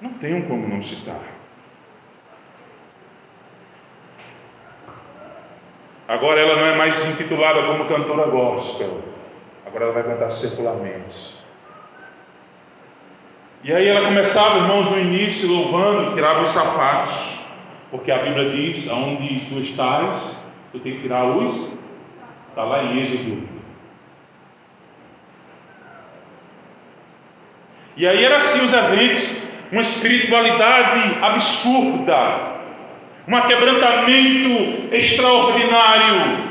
Não 0.00 0.14
tenho 0.14 0.44
como 0.48 0.66
não 0.66 0.82
citar. 0.82 1.20
Agora 6.08 6.40
ela 6.40 6.56
não 6.56 6.66
é 6.66 6.74
mais 6.74 7.06
intitulada 7.06 7.62
como 7.62 7.86
cantora 7.86 8.28
gospel. 8.28 9.02
Agora 9.64 9.84
ela 9.84 9.94
vai 9.94 10.02
cantar 10.02 10.32
secularmente. 10.32 11.36
E 13.62 13.72
aí 13.72 13.86
ela 13.86 14.08
começava, 14.08 14.58
irmãos, 14.58 14.90
no 14.90 14.98
início, 14.98 15.48
louvando, 15.48 16.16
tirava 16.16 16.42
os 16.42 16.50
sapatos. 16.50 17.41
Porque 17.92 18.10
a 18.10 18.18
Bíblia 18.22 18.50
diz, 18.50 18.90
aonde 18.90 19.44
tu 19.50 19.60
estás, 19.60 20.42
tu 20.72 20.80
tem 20.80 20.94
que 20.94 21.02
tirar 21.02 21.26
os. 21.26 21.78
Está 22.48 22.64
lá 22.64 22.82
em 22.84 23.00
Êxodo 23.02 23.48
E 27.94 28.06
aí 28.06 28.24
era 28.24 28.38
assim 28.38 28.64
os 28.64 28.72
eventos, 28.72 29.46
uma 29.70 29.82
espiritualidade 29.82 31.18
absurda, 31.20 32.60
um 33.28 33.40
quebrantamento 33.42 34.94
extraordinário. 34.94 36.50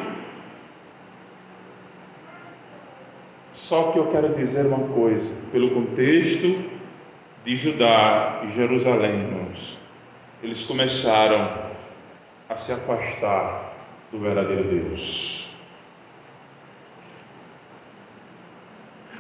Só 3.54 3.92
que 3.92 3.98
eu 3.98 4.08
quero 4.12 4.36
dizer 4.36 4.68
uma 4.68 4.88
coisa, 4.90 5.36
pelo 5.52 5.72
contexto 5.72 6.64
de 7.44 7.58
Judá 7.58 8.42
e 8.44 8.56
Jerusalém, 8.56 9.22
irmãos, 9.22 9.71
eles 10.44 10.64
começaram 10.64 11.72
a 12.50 12.56
se 12.56 12.72
afastar 12.74 13.74
do 14.12 14.20
verdadeiro 14.20 14.64
Deus. 14.64 15.48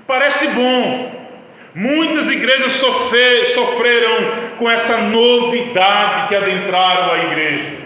Parece 0.05 0.47
bom, 0.49 1.21
Muitas 1.73 2.29
igrejas 2.29 2.73
sofrer, 2.73 3.45
sofreram 3.47 4.57
com 4.57 4.69
essa 4.69 4.97
novidade 5.03 6.27
que 6.27 6.35
adentraram 6.35 7.13
a 7.13 7.23
igreja. 7.31 7.77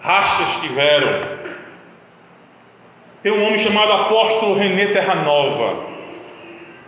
Rastas 0.00 0.62
tiveram. 0.62 1.20
Tem 3.22 3.30
um 3.30 3.44
homem 3.44 3.58
chamado 3.58 3.92
apóstolo 3.92 4.54
René 4.54 4.86
Terranova. 4.86 5.86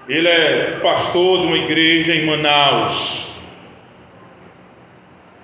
Ele 0.08 0.26
é 0.26 0.78
pastor 0.82 1.40
de 1.40 1.46
uma 1.48 1.58
igreja 1.58 2.14
em 2.14 2.24
Manaus. 2.24 3.29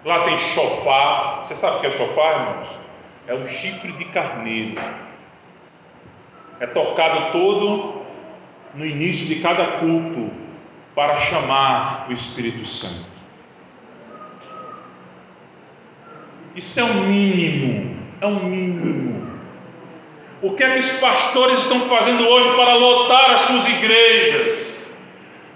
Lá 0.07 0.25
tem 0.25 0.39
chofar. 0.39 1.47
Você 1.47 1.57
sabe 1.57 1.77
o 1.77 1.81
que 1.81 1.89
é 1.89 1.91
chofar, 1.91 2.41
irmãos? 2.41 2.69
É 3.27 3.35
um 3.35 3.47
chifre 3.47 3.91
de 3.91 4.05
carneiro. 4.07 4.81
É 6.61 6.67
tocado 6.69 7.33
todo 7.33 8.03
no 8.73 8.87
início 8.87 9.27
de 9.27 9.43
cada 9.43 9.79
culto 9.79 10.31
para 10.95 11.21
chamar 11.23 12.07
o 12.09 12.13
Espírito 12.13 12.65
Santo. 12.67 13.05
Isso 16.55 16.81
é 16.81 16.85
um 16.85 17.07
mínimo, 17.07 17.97
é 18.21 18.27
um 18.27 18.45
mínimo. 18.45 19.27
O 20.41 20.53
que 20.53 20.63
é 20.63 20.75
que 20.75 20.79
os 20.79 21.01
pastores 21.01 21.59
estão 21.59 21.81
fazendo 21.89 22.27
hoje 22.27 22.55
para 22.55 22.75
lotar 22.75 23.33
as 23.33 23.41
suas 23.43 23.69
igrejas? 23.69 24.77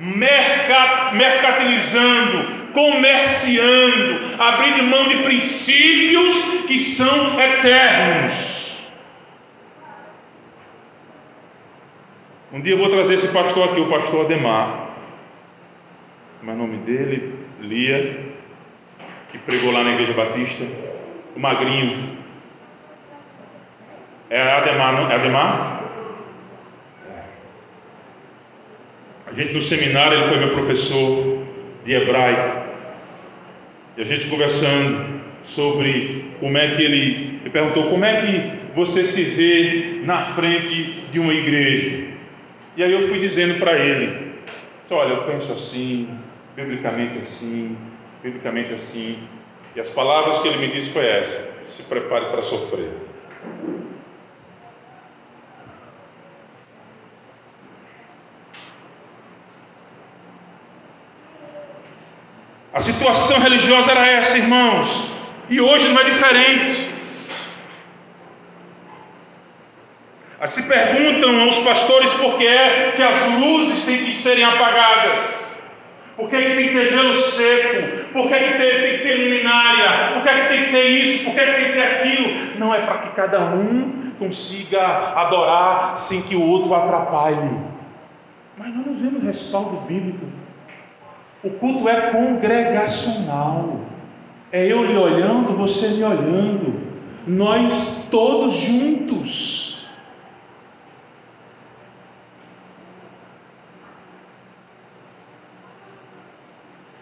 mercatilizando, 0.00 2.59
comerciando, 2.72 4.34
abrindo 4.38 4.84
mão 4.84 5.08
de 5.08 5.16
princípios 5.22 6.64
que 6.66 6.78
são 6.78 7.40
eternos. 7.40 8.60
Um 12.52 12.60
dia 12.60 12.74
eu 12.74 12.78
vou 12.78 12.90
trazer 12.90 13.14
esse 13.14 13.32
pastor 13.32 13.70
aqui, 13.70 13.80
o 13.80 13.88
pastor 13.88 14.24
Ademar 14.24 14.90
é 16.48 16.52
o 16.52 16.56
nome 16.56 16.78
dele? 16.78 17.34
Lia, 17.60 18.18
que 19.30 19.38
pregou 19.38 19.72
lá 19.72 19.84
na 19.84 19.92
Igreja 19.92 20.14
Batista, 20.14 20.64
o 21.36 21.38
Magrinho. 21.38 22.16
É 24.30 24.40
Ademar, 24.40 24.92
não? 24.94 25.10
É 25.10 25.14
Ademar? 25.16 25.84
A 29.26 29.32
gente 29.32 29.52
no 29.52 29.62
seminário, 29.62 30.18
ele 30.18 30.28
foi 30.28 30.38
meu 30.38 30.50
professor 30.54 31.44
de 31.84 31.92
hebraico. 31.92 32.59
E 34.00 34.02
a 34.02 34.06
gente 34.06 34.28
conversando 34.28 35.20
sobre 35.44 36.32
como 36.40 36.56
é 36.56 36.74
que 36.74 36.82
ele, 36.82 37.38
ele 37.42 37.50
perguntou 37.50 37.90
como 37.90 38.02
é 38.02 38.22
que 38.22 38.74
você 38.74 39.02
se 39.02 39.24
vê 39.36 40.00
na 40.06 40.34
frente 40.34 41.02
de 41.12 41.18
uma 41.18 41.34
igreja. 41.34 42.06
E 42.78 42.82
aí 42.82 42.90
eu 42.90 43.08
fui 43.08 43.20
dizendo 43.20 43.58
para 43.58 43.78
ele, 43.78 44.36
olha, 44.90 45.12
eu 45.12 45.24
penso 45.24 45.52
assim, 45.52 46.08
biblicamente 46.56 47.18
assim, 47.18 47.76
biblicamente 48.22 48.72
assim. 48.72 49.18
E 49.76 49.80
as 49.80 49.90
palavras 49.90 50.40
que 50.40 50.48
ele 50.48 50.66
me 50.66 50.72
disse 50.72 50.88
foi 50.94 51.04
essa: 51.04 51.50
se 51.66 51.82
prepare 51.82 52.24
para 52.30 52.40
sofrer. 52.40 52.88
A 62.72 62.80
situação 62.80 63.40
religiosa 63.40 63.90
era 63.90 64.06
essa, 64.06 64.38
irmãos, 64.38 65.12
e 65.48 65.60
hoje 65.60 65.88
não 65.88 66.00
é 66.00 66.04
diferente. 66.04 66.90
Se 70.46 70.62
perguntam 70.68 71.42
aos 71.42 71.58
pastores 71.58 72.12
por 72.14 72.38
que 72.38 72.46
é 72.46 72.92
que 72.96 73.02
as 73.02 73.40
luzes 73.40 73.84
têm 73.84 74.04
que 74.04 74.14
serem 74.14 74.44
apagadas. 74.44 75.50
Por 76.16 76.30
que, 76.30 76.36
que 76.36 76.54
tem 76.54 76.68
que 76.68 76.74
ter 76.74 76.90
gelo 76.90 77.16
seco? 77.16 78.12
Por 78.12 78.28
que, 78.28 78.38
que 78.38 78.58
tem, 78.58 78.80
tem 78.80 78.98
que 78.98 79.02
ter 79.02 79.14
luminária? 79.16 80.12
Por 80.14 80.22
que, 80.22 80.40
que 80.40 80.48
tem 80.48 80.64
que 80.64 80.70
ter 80.70 80.88
isso? 80.90 81.24
Por 81.24 81.34
que, 81.34 81.40
que 81.40 81.52
tem 81.52 81.64
que 81.66 81.72
ter 81.72 81.82
aquilo? 81.82 82.58
Não 82.58 82.74
é 82.74 82.82
para 82.82 82.98
que 82.98 83.16
cada 83.16 83.40
um 83.40 84.12
consiga 84.18 84.80
adorar 85.16 85.98
sem 85.98 86.22
que 86.22 86.36
o 86.36 86.46
outro 86.46 86.72
atrapalhe. 86.74 87.50
Mas 88.56 88.74
nós 88.74 88.86
não 88.86 88.94
vemos 88.94 89.22
respaldo 89.24 89.76
bíblico. 89.88 90.39
O 91.42 91.50
culto 91.50 91.88
é 91.88 92.10
congregacional. 92.10 93.80
É 94.52 94.66
eu 94.66 94.84
lhe 94.84 94.96
olhando, 94.96 95.56
você 95.56 95.88
me 95.88 96.04
olhando. 96.04 96.80
Nós 97.26 98.08
todos 98.10 98.56
juntos. 98.56 99.70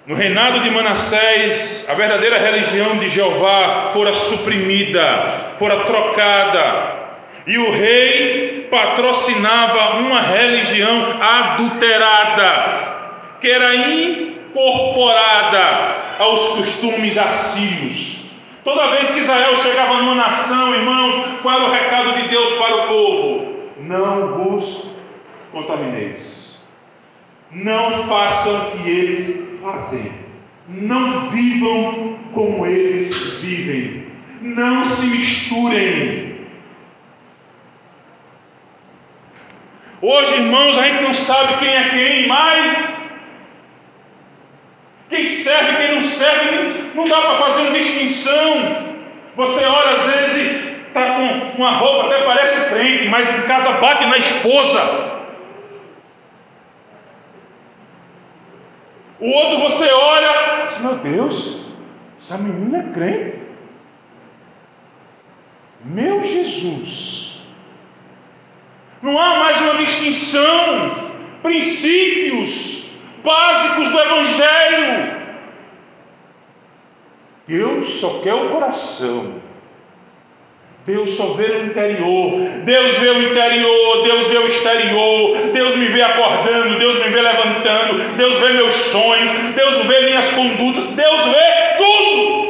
No 0.07 0.14
reinado 0.14 0.61
de 0.61 0.70
Manassés, 0.70 1.87
a 1.90 1.94
verdadeira 1.94 2.38
religião 2.38 2.98
de 2.98 3.11
Jeová 3.11 3.90
fora 3.92 4.14
suprimida, 4.14 5.57
fora 5.59 5.85
trocada, 5.85 6.96
e 7.46 7.59
o 7.59 7.72
rei 7.72 8.68
patrocinava 8.70 9.98
uma 9.98 10.22
religião 10.22 11.20
adulterada, 11.20 12.98
que 13.40 13.51
era 13.51 13.74
incorporada 13.74 15.18
aos 16.18 16.48
costumes 16.48 17.16
assírios. 17.16 18.29
Toda 18.64 18.90
vez 18.90 19.11
que 19.11 19.20
Israel 19.20 19.57
chegava 19.57 19.98
numa 19.98 20.14
nação, 20.14 20.74
irmãos, 20.74 21.40
qual 21.42 21.61
era 21.61 21.68
o 21.68 21.72
recado 21.72 22.20
de 22.20 22.29
Deus 22.29 22.53
para 22.55 22.77
o 22.77 22.88
povo? 22.88 23.55
Não 23.81 24.38
vos 24.38 24.94
contamineis. 25.53 26.68
Não 27.51 28.07
façam 28.07 28.68
o 28.68 28.70
que 28.72 28.90
eles 28.90 29.59
fazem. 29.62 30.12
Não 30.68 31.31
vivam 31.31 32.18
como 32.35 32.66
eles 32.66 33.38
vivem. 33.40 34.09
Não 34.42 34.85
se 34.85 35.07
misturem. 35.07 36.29
Hoje, 40.03 40.35
irmãos, 40.35 40.77
a 40.79 40.83
gente 40.83 41.03
não 41.03 41.14
sabe 41.14 41.57
quem 41.59 41.68
é 41.68 41.88
quem, 41.88 42.29
mas 42.29 42.98
quem 45.09 45.25
serve, 45.25 45.77
quem 45.77 45.94
não 45.94 46.03
serve, 46.03 46.90
não 46.94 47.05
dá 47.05 47.21
para 47.21 47.38
fazer 47.38 47.68
uma 47.68 47.79
distinção. 47.79 48.99
Você 49.37 49.64
olha, 49.64 49.97
às 49.97 50.03
vezes, 50.05 50.64
está 50.88 51.14
com 51.14 51.57
uma 51.57 51.71
roupa, 51.71 52.07
até 52.07 52.25
parece 52.25 52.68
crente, 52.68 53.09
mas 53.09 53.29
em 53.31 53.42
casa 53.42 53.73
bate 53.79 54.05
na 54.05 54.18
esposa. 54.18 55.18
O 59.21 59.31
outro 59.31 59.61
você 59.68 59.90
olha, 59.90 60.66
diz, 60.66 60.79
meu 60.81 60.94
Deus, 60.97 61.64
essa 62.18 62.38
menina 62.38 62.79
é 62.79 62.92
crente. 62.92 63.42
Meu 65.85 66.23
Jesus. 66.23 67.40
Não 69.01 69.18
há 69.18 69.38
mais 69.38 69.61
uma 69.62 69.75
distinção, 69.77 71.12
princípios 71.42 72.78
básicos 73.29 73.91
do 73.91 74.01
Evangelho. 74.01 75.19
Deus 77.47 77.88
só 78.01 78.21
quer 78.21 78.35
o 78.35 78.49
coração. 78.51 79.35
Deus 80.87 81.17
só 81.17 81.35
vê 81.35 81.51
o 81.51 81.67
interior, 81.67 82.41
Deus 82.64 82.97
vê 82.97 83.09
o 83.11 83.31
interior, 83.31 84.05
Deus 84.05 84.27
vê 84.29 84.38
o 84.38 84.47
exterior, 84.47 85.37
Deus 85.53 85.77
me 85.77 85.88
vê 85.88 86.01
acordando, 86.01 86.79
Deus 86.79 86.97
me 86.97 87.11
vê 87.11 87.21
levantando, 87.21 88.17
Deus 88.17 88.38
vê 88.38 88.53
meus 88.55 88.75
sonhos, 88.75 89.55
Deus 89.55 89.85
vê 89.85 90.01
minhas 90.07 90.31
condutas, 90.33 90.87
Deus 90.87 91.21
vê 91.27 91.77
tudo. 91.77 92.48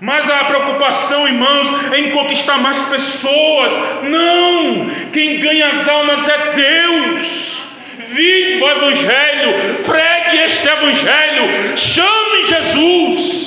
Mas 0.00 0.28
a 0.30 0.44
preocupação, 0.44 1.28
irmãos, 1.28 1.92
é 1.92 2.00
em 2.00 2.10
conquistar 2.10 2.58
mais 2.58 2.78
pessoas. 2.88 3.72
Não! 4.04 5.10
Quem 5.12 5.40
ganha 5.40 5.68
as 5.68 5.86
almas 5.88 6.26
é 6.26 6.52
Deus. 6.54 7.60
Viva 8.08 8.64
o 8.64 8.70
Evangelho, 8.70 9.84
pregue 9.84 10.38
este 10.38 10.66
Evangelho, 10.66 11.76
chame 11.76 12.46
Jesus. 12.46 13.40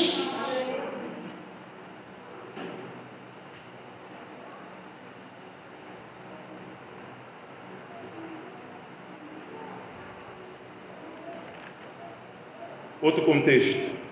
Outro 13.01 13.23
contexto. 13.23 14.02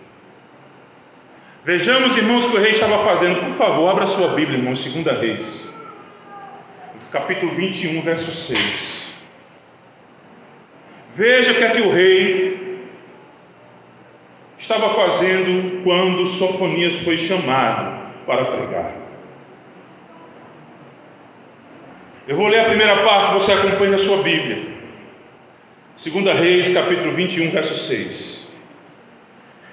Vejamos, 1.64 2.18
irmãos, 2.18 2.46
o 2.46 2.50
que 2.50 2.58
o 2.58 2.60
rei 2.60 2.72
estava 2.72 3.04
fazendo. 3.04 3.46
Por 3.46 3.54
favor, 3.54 3.88
abra 3.88 4.08
sua 4.08 4.30
Bíblia, 4.30 4.58
irmãos, 4.58 4.84
2 4.84 5.20
Reis, 5.20 5.72
capítulo 7.12 7.54
21, 7.54 8.02
verso 8.02 8.32
6. 8.32 9.16
Veja 11.14 11.52
o 11.52 11.56
que 11.56 11.64
é 11.64 11.70
que 11.70 11.82
o 11.82 11.94
rei 11.94 12.80
estava 14.58 14.96
fazendo 14.96 15.84
quando 15.84 16.26
Sofonias 16.26 16.96
foi 17.04 17.20
chamado 17.20 18.10
para 18.26 18.46
pregar. 18.46 18.94
Eu 22.28 22.38
vou 22.38 22.48
ler 22.48 22.62
a 22.62 22.70
primeira 22.70 23.04
parte, 23.04 23.34
você 23.36 23.52
acompanha 23.52 23.98
a 23.98 24.00
sua 24.00 24.24
Bíblia. 24.24 24.72
2 26.04 26.40
Reis, 26.40 26.74
capítulo 26.74 27.14
21, 27.14 27.52
verso 27.52 27.78
6 27.78 28.42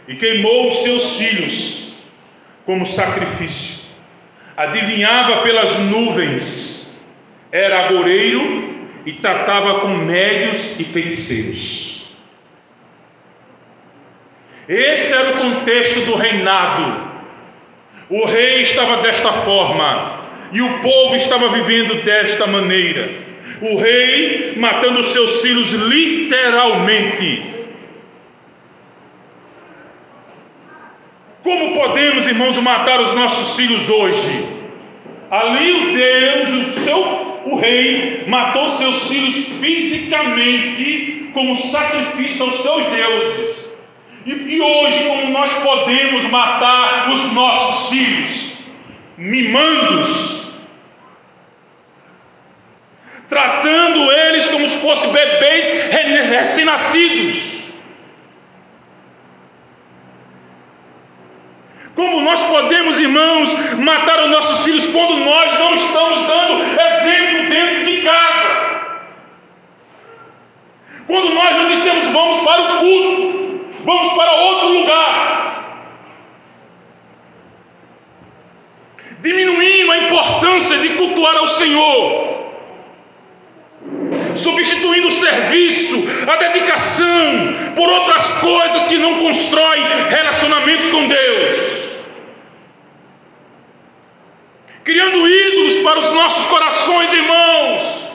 e 0.09 0.17
queimou 0.17 0.71
os 0.71 0.83
seus 0.83 1.19
filhos 1.19 1.78
como 2.69 2.85
sacrifício. 2.85 3.87
Adivinhava 4.55 5.39
pelas 5.39 5.79
nuvens, 5.79 7.03
era 7.51 7.87
agoreiro 7.87 8.85
e 9.07 9.13
tratava 9.15 9.81
com 9.81 9.89
médios 9.89 10.79
e 10.79 10.85
feiticeiros. 10.85 12.11
Esse 14.69 15.15
era 15.15 15.31
o 15.31 15.39
contexto 15.39 16.01
do 16.01 16.15
reinado. 16.17 17.09
O 18.11 18.27
rei 18.27 18.65
estava 18.65 18.99
desta 18.99 19.33
forma 19.33 20.29
e 20.53 20.61
o 20.61 20.79
povo 20.81 21.17
estava 21.17 21.49
vivendo 21.49 22.03
desta 22.03 22.47
maneira. 22.47 23.09
O 23.63 23.79
rei 23.79 24.57
matando 24.59 25.03
seus 25.05 25.41
filhos 25.41 25.73
literalmente 25.73 27.58
Como 31.49 31.75
podemos, 31.75 32.27
irmãos, 32.27 32.59
matar 32.59 33.01
os 33.01 33.15
nossos 33.15 33.57
filhos 33.57 33.89
hoje? 33.89 34.47
Ali 35.31 35.73
o 35.73 35.95
Deus, 35.95 36.77
o 36.77 36.81
seu 36.85 36.99
o 37.47 37.57
rei, 37.57 38.25
matou 38.29 38.73
seus 38.73 39.09
filhos 39.09 39.47
fisicamente 39.59 41.31
como 41.33 41.59
sacrifício 41.59 42.45
aos 42.45 42.61
seus 42.61 42.87
deuses. 42.89 43.79
E, 44.27 44.31
e 44.31 44.61
hoje, 44.61 45.05
como 45.05 45.31
nós 45.31 45.51
podemos 45.63 46.25
matar 46.25 47.09
os 47.15 47.33
nossos 47.33 47.89
filhos? 47.89 48.59
Mimando-os, 49.17 50.53
tratando 53.27 54.13
eles 54.13 54.49
como 54.49 54.69
se 54.69 54.77
fossem 54.77 55.11
bebês 55.13 55.73
recém-nascidos. 56.29 57.58
Como 61.99 62.21
nós 62.21 62.41
podemos, 62.45 62.97
irmãos, 62.97 63.53
matar 63.77 64.21
os 64.21 64.31
nossos 64.31 64.63
filhos 64.63 64.87
quando 64.87 65.17
nós 65.17 65.59
não 65.59 65.75
estamos 65.75 66.21
dando 66.29 66.81
exemplo 66.81 67.51
dentro 67.51 67.85
de 67.87 68.03
casa? 68.03 68.51
Quando 71.09 71.35
nós 71.35 71.57
não 71.57 71.69
dissemos 71.69 72.05
vamos 72.13 72.45
para 72.45 72.63
o 72.63 72.79
culto, 72.79 73.67
vamos 73.85 74.13
para 74.13 74.33
outro 74.33 74.69
lugar. 74.69 75.09
Diminuindo 79.21 79.91
a 79.91 79.99
importância 79.99 80.79
de 80.79 80.91
cultuar 80.91 81.37
ao 81.37 81.49
Senhor 81.49 82.39
substituindo 84.37 85.09
o 85.09 85.11
serviço, 85.11 85.97
a 86.31 86.37
dedicação 86.37 87.75
por 87.75 87.89
outras 87.89 88.31
coisas 88.41 88.87
que 88.87 88.99
não 88.99 89.19
constroem 89.19 89.83
relacionamentos 90.11 90.91
com 90.91 91.09
Deus. 91.09 91.78
Criando 94.89 95.29
ídolos 95.29 95.83
para 95.83 95.99
os 95.99 96.11
nossos 96.13 96.47
corações, 96.47 97.13
irmãos. 97.13 98.09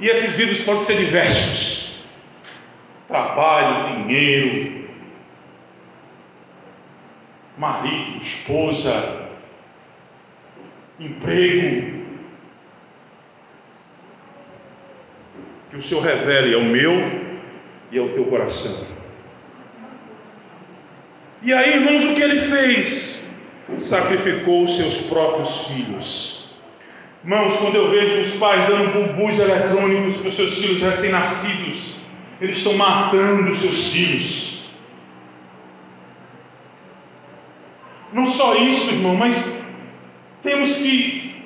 E 0.00 0.08
esses 0.08 0.38
ídolos 0.38 0.60
podem 0.60 0.82
ser 0.82 0.96
diversos: 0.96 2.02
trabalho, 3.06 3.96
dinheiro, 3.96 4.88
marido, 7.58 8.22
esposa, 8.22 9.28
emprego. 10.98 12.00
Que 15.68 15.76
o 15.76 15.82
Senhor 15.82 16.02
revele 16.02 16.54
ao 16.54 16.62
meu 16.62 16.94
e 17.92 17.98
ao 17.98 18.08
teu 18.08 18.24
coração. 18.24 18.86
E 21.42 21.52
aí, 21.52 21.74
irmãos, 21.74 22.04
o 22.06 22.14
que 22.14 22.22
ele 22.22 22.40
fez? 22.48 23.29
Sacrificou 23.78 24.68
seus 24.68 24.98
próprios 25.02 25.66
filhos. 25.66 26.50
Irmãos, 27.22 27.58
quando 27.58 27.76
eu 27.76 27.90
vejo 27.90 28.22
os 28.22 28.38
pais 28.38 28.66
dando 28.66 28.92
bumbus 28.92 29.38
eletrônicos 29.38 30.16
para 30.18 30.28
os 30.30 30.36
seus 30.36 30.58
filhos 30.58 30.80
recém-nascidos, 30.80 31.96
eles 32.40 32.58
estão 32.58 32.74
matando 32.74 33.54
seus 33.54 33.92
filhos. 33.92 34.70
Não 38.12 38.26
só 38.26 38.56
isso, 38.56 38.94
irmão, 38.94 39.14
mas 39.14 39.64
temos 40.42 40.76
que 40.78 41.44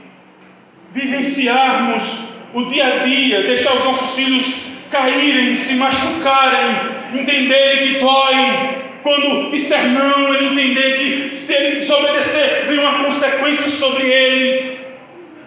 vivenciarmos 0.92 2.28
o 2.54 2.66
dia 2.66 2.86
a 2.86 3.04
dia, 3.04 3.42
deixar 3.42 3.74
os 3.74 3.84
nossos 3.84 4.14
filhos 4.14 4.66
caírem, 4.90 5.56
se 5.56 5.74
machucarem, 5.74 7.20
entenderem 7.20 7.94
que 7.94 7.98
dói. 7.98 8.83
Quando 9.04 9.50
disser 9.50 9.84
não, 9.90 10.34
ele 10.34 10.46
entender 10.46 10.98
que 10.98 11.36
se 11.36 11.52
ele 11.52 11.80
desobedecer, 11.80 12.64
vem 12.66 12.78
uma 12.78 13.04
consequência 13.04 13.70
sobre 13.70 14.10
eles. 14.10 14.82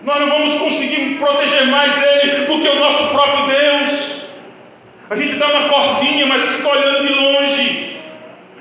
Nós 0.03 0.19
não 0.19 0.29
vamos 0.29 0.59
conseguir 0.59 1.17
proteger 1.17 1.65
mais 1.65 1.91
ele 2.03 2.45
do 2.45 2.61
que 2.61 2.69
o 2.69 2.75
nosso 2.75 3.07
próprio 3.07 3.47
Deus. 3.47 4.27
A 5.09 5.15
gente 5.15 5.37
dá 5.37 5.47
uma 5.47 5.69
cordinha, 5.69 6.27
mas 6.27 6.43
fica 6.43 6.69
olhando 6.69 7.07
de 7.07 7.13
longe, 7.15 7.97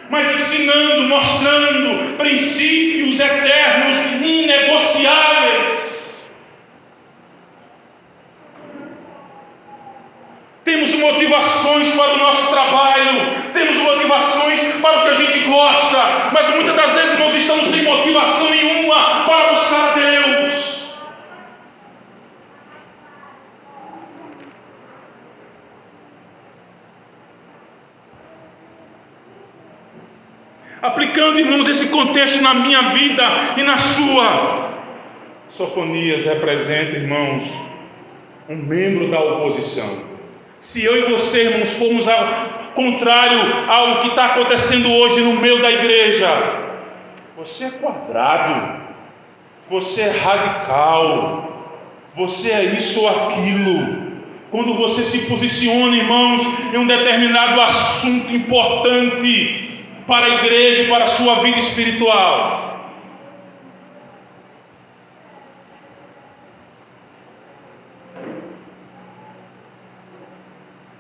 mas 0.09 0.35
ensinando, 0.35 1.03
mostrando 1.03 2.17
princípios 2.17 3.21
eternos, 3.21 4.23
inegociáveis. 4.25 5.97
Temos 10.65 10.95
motivações 10.95 11.95
para 11.95 12.15
o 12.15 12.19
nosso 12.19 12.49
trabalho, 12.49 13.53
temos 13.53 13.77
motivações 13.77 14.61
para 14.83 14.99
o 14.99 15.03
que 15.03 15.09
a 15.09 15.15
gente 15.15 15.39
gosta, 15.49 16.31
mas 16.33 16.46
muitas 16.57 16.75
das 16.75 16.93
vezes 16.93 17.19
nós 17.19 17.35
estamos 17.35 17.67
sem 17.69 17.83
motivação 17.85 18.51
nenhuma 18.51 19.25
para 19.25 19.51
buscar 19.53 19.91
a 19.91 19.95
Deus. 19.95 20.87
Aplicando, 30.83 31.39
irmãos, 31.39 31.69
esse 31.69 31.89
contexto 31.89 32.43
na 32.43 32.55
minha 32.55 32.83
vida 32.91 33.25
e 33.57 33.63
na 33.63 33.79
sua. 33.79 34.67
Sofonias 35.49 36.25
representa, 36.25 36.97
irmãos, 36.97 37.45
um 38.49 38.57
membro 38.57 39.11
da 39.11 39.21
oposição 39.21 40.17
se 40.61 40.85
eu 40.85 40.97
e 40.97 41.13
você, 41.13 41.45
irmãos, 41.45 41.73
formos 41.75 42.09
ao 42.09 42.66
contrário 42.77 43.69
ao 43.69 44.01
que 44.01 44.09
está 44.09 44.27
acontecendo 44.27 44.93
hoje 44.93 45.21
no 45.23 45.41
meio 45.41 45.61
da 45.61 45.73
igreja, 45.73 46.29
você 47.37 47.65
é 47.65 47.71
quadrado, 47.71 48.83
você 49.69 50.03
é 50.03 50.11
radical, 50.11 51.73
você 52.15 52.53
é 52.53 52.65
isso 52.77 53.01
ou 53.01 53.09
aquilo. 53.09 54.07
Quando 54.51 54.75
você 54.75 55.03
se 55.03 55.27
posiciona, 55.27 55.97
irmãos, 55.97 56.47
em 56.73 56.79
um 56.79 56.87
determinado 56.87 57.61
assunto 57.61 58.33
importante 58.33 59.85
para 60.07 60.27
a 60.27 60.35
igreja 60.37 60.83
e 60.85 60.89
para 60.89 61.07
a 61.07 61.09
sua 61.09 61.37
vida 61.37 61.59
espiritual, 61.59 62.67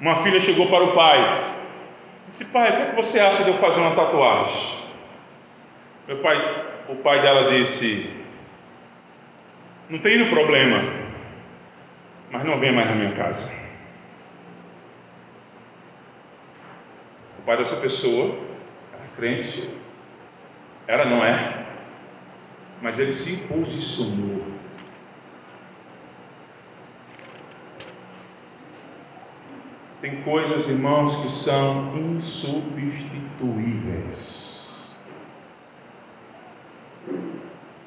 Uma 0.07 0.23
filha 0.23 0.39
chegou 0.41 0.67
para 0.67 0.85
o 0.85 0.93
pai. 0.93 1.56
Disse, 2.37 2.53
pai, 2.53 2.68
o 2.70 2.77
que, 2.77 2.83
é 2.83 2.90
que 2.90 2.96
você 2.96 3.18
acha 3.18 3.44
de 3.44 3.49
eu 3.49 3.57
fazer 3.57 3.81
uma 3.81 3.94
tatuagem? 3.94 4.79
Meu 6.07 6.18
pai, 6.18 6.66
o 6.87 6.96
pai 6.96 7.22
dela 7.22 7.51
disse, 7.51 8.14
não 9.88 9.99
tem 10.01 10.18
nenhum 10.18 10.29
problema, 10.29 10.83
mas 12.31 12.44
não 12.44 12.61
venha 12.61 12.75
mais 12.75 12.88
na 12.90 12.94
minha 12.94 13.14
casa. 13.14 13.51
O 17.38 17.42
pai 17.46 17.57
dessa 17.57 17.77
pessoa 17.77 18.38
era 18.92 19.09
crente, 19.16 19.70
ela 20.87 21.07
não 21.07 21.25
é, 21.25 21.64
mas 22.83 22.99
ele 22.99 23.14
se 23.14 23.46
posicionou 23.46 24.56
Tem 30.07 30.23
coisas, 30.23 30.69
irmãos, 30.69 31.16
que 31.16 31.33
são 31.33 31.97
insubstituíveis. 31.97 34.97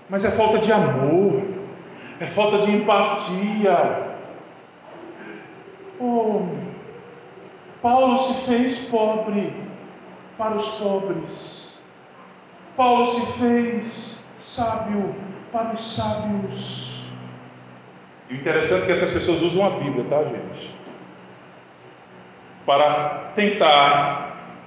Mas 0.09 0.25
é 0.25 0.31
falta 0.31 0.59
de 0.59 0.69
amor, 0.69 1.41
é 2.19 2.25
falta 2.25 2.65
de 2.65 2.75
empatia. 2.75 4.17
Oh, 5.97 6.41
Paulo 7.81 8.19
se 8.19 8.47
fez 8.47 8.89
pobre 8.89 9.53
para 10.37 10.57
os 10.57 10.77
pobres. 10.77 11.81
Paulo 12.75 13.07
se 13.07 13.39
fez 13.39 14.21
sábio 14.39 15.15
para 15.53 15.73
os 15.73 15.95
sábios. 15.95 16.99
E 18.29 18.33
o 18.33 18.35
interessante 18.35 18.83
é 18.83 18.87
que 18.87 18.91
essas 18.91 19.13
pessoas 19.13 19.41
usam 19.41 19.65
a 19.65 19.69
Bíblia, 19.69 20.03
tá, 20.09 20.21
gente? 20.25 20.78
Para 22.69 23.31
tentar 23.35 24.61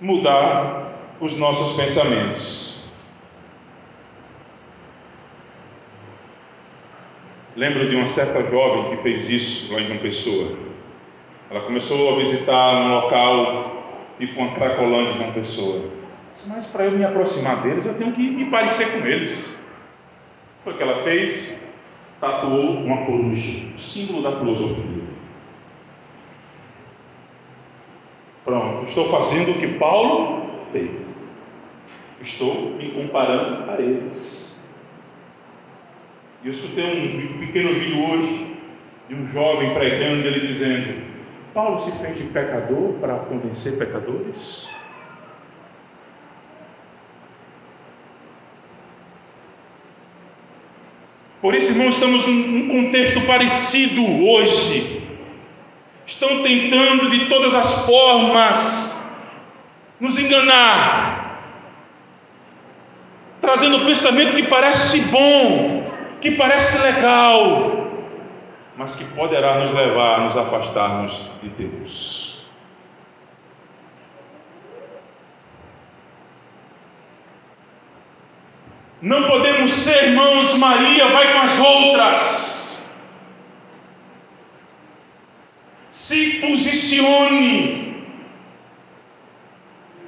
mudar 0.00 0.90
os 1.20 1.38
nossos 1.38 1.76
pensamentos. 1.76 2.84
Lembro 7.54 7.88
de 7.88 7.94
uma 7.94 8.08
certa 8.08 8.42
jovem 8.50 8.96
que 8.96 9.02
fez 9.04 9.30
isso 9.30 9.72
lá 9.72 9.80
em 9.80 9.92
uma 9.92 10.00
pessoa. 10.00 10.58
Ela 11.48 11.60
começou 11.60 12.14
a 12.14 12.18
visitar 12.18 12.74
um 12.74 12.88
local 12.88 13.84
tipo 14.18 14.40
uma 14.40 14.52
cracolândia 14.56 15.12
de 15.12 15.18
uma 15.20 15.32
pessoa. 15.34 15.84
Disse, 16.32 16.50
mas 16.52 16.72
para 16.72 16.86
eu 16.86 16.90
me 16.90 17.04
aproximar 17.04 17.62
deles, 17.62 17.86
eu 17.86 17.94
tenho 17.94 18.10
que 18.10 18.30
me 18.32 18.50
parecer 18.50 18.98
com 18.98 19.06
eles. 19.06 19.64
Foi 20.64 20.72
o 20.72 20.76
que 20.76 20.82
ela 20.82 21.04
fez? 21.04 21.64
Tatuou 22.20 22.78
uma 22.78 23.06
coruja, 23.06 23.60
símbolo 23.78 24.24
da 24.24 24.40
filosofia. 24.40 25.03
Pronto, 28.44 28.84
estou 28.84 29.08
fazendo 29.08 29.52
o 29.52 29.58
que 29.58 29.68
Paulo 29.78 30.50
fez. 30.70 31.26
Estou 32.20 32.72
me 32.72 32.90
comparando 32.90 33.70
a 33.70 33.80
eles. 33.80 34.70
Eu 36.44 36.52
escutei 36.52 37.34
um 37.34 37.38
pequeno 37.38 37.72
vídeo 37.72 38.04
hoje 38.04 38.56
de 39.08 39.14
um 39.14 39.26
jovem 39.28 39.72
pregando, 39.72 40.26
ele 40.26 40.46
dizendo: 40.48 41.02
Paulo 41.54 41.78
se 41.78 41.90
fez 41.98 42.18
de 42.18 42.24
pecador 42.24 42.92
para 43.00 43.14
convencer 43.20 43.78
pecadores? 43.78 44.66
Por 51.40 51.54
isso, 51.54 51.72
irmãos, 51.72 51.94
estamos 51.94 52.26
num 52.26 52.68
contexto 52.68 53.20
parecido 53.26 54.02
hoje 54.26 55.03
estão 56.14 56.42
tentando 56.42 57.10
de 57.10 57.26
todas 57.26 57.52
as 57.52 57.84
formas 57.84 58.94
nos 59.98 60.18
enganar, 60.18 61.40
trazendo 63.40 63.78
um 63.78 63.84
pensamento 63.84 64.36
que 64.36 64.44
parece 64.44 65.00
bom, 65.02 65.84
que 66.20 66.32
parece 66.32 66.80
legal, 66.82 67.72
mas 68.76 68.94
que 68.96 69.04
poderá 69.14 69.64
nos 69.64 69.74
levar 69.74 70.20
a 70.20 70.24
nos 70.24 70.36
afastarmos 70.36 71.20
de 71.42 71.48
Deus. 71.50 72.42
Não 79.02 79.24
podemos 79.24 79.74
ser, 79.74 80.10
irmãos, 80.10 80.56
Maria 80.56 81.08
vai 81.08 81.32
com 81.32 81.40
as 81.40 81.60
outras. 81.60 82.63
Se 86.04 86.38
posicione, 86.38 88.04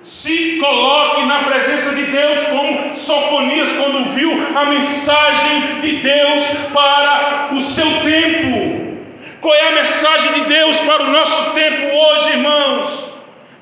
se 0.02 0.58
coloque 0.58 1.24
na 1.24 1.44
presença 1.44 1.94
de 1.94 2.02
Deus, 2.02 2.44
como 2.48 2.94
Sofonias, 2.94 3.72
quando 3.78 4.12
viu 4.12 4.30
a 4.54 4.66
mensagem 4.66 5.80
de 5.80 5.96
Deus 5.96 6.42
para 6.74 7.48
o 7.54 7.62
seu 7.62 7.86
tempo. 8.02 8.98
Qual 9.40 9.54
é 9.54 9.68
a 9.68 9.76
mensagem 9.76 10.34
de 10.34 10.40
Deus 10.40 10.76
para 10.80 11.02
o 11.02 11.12
nosso 11.12 11.54
tempo 11.54 11.86
hoje, 11.86 12.30
irmãos? 12.30 13.14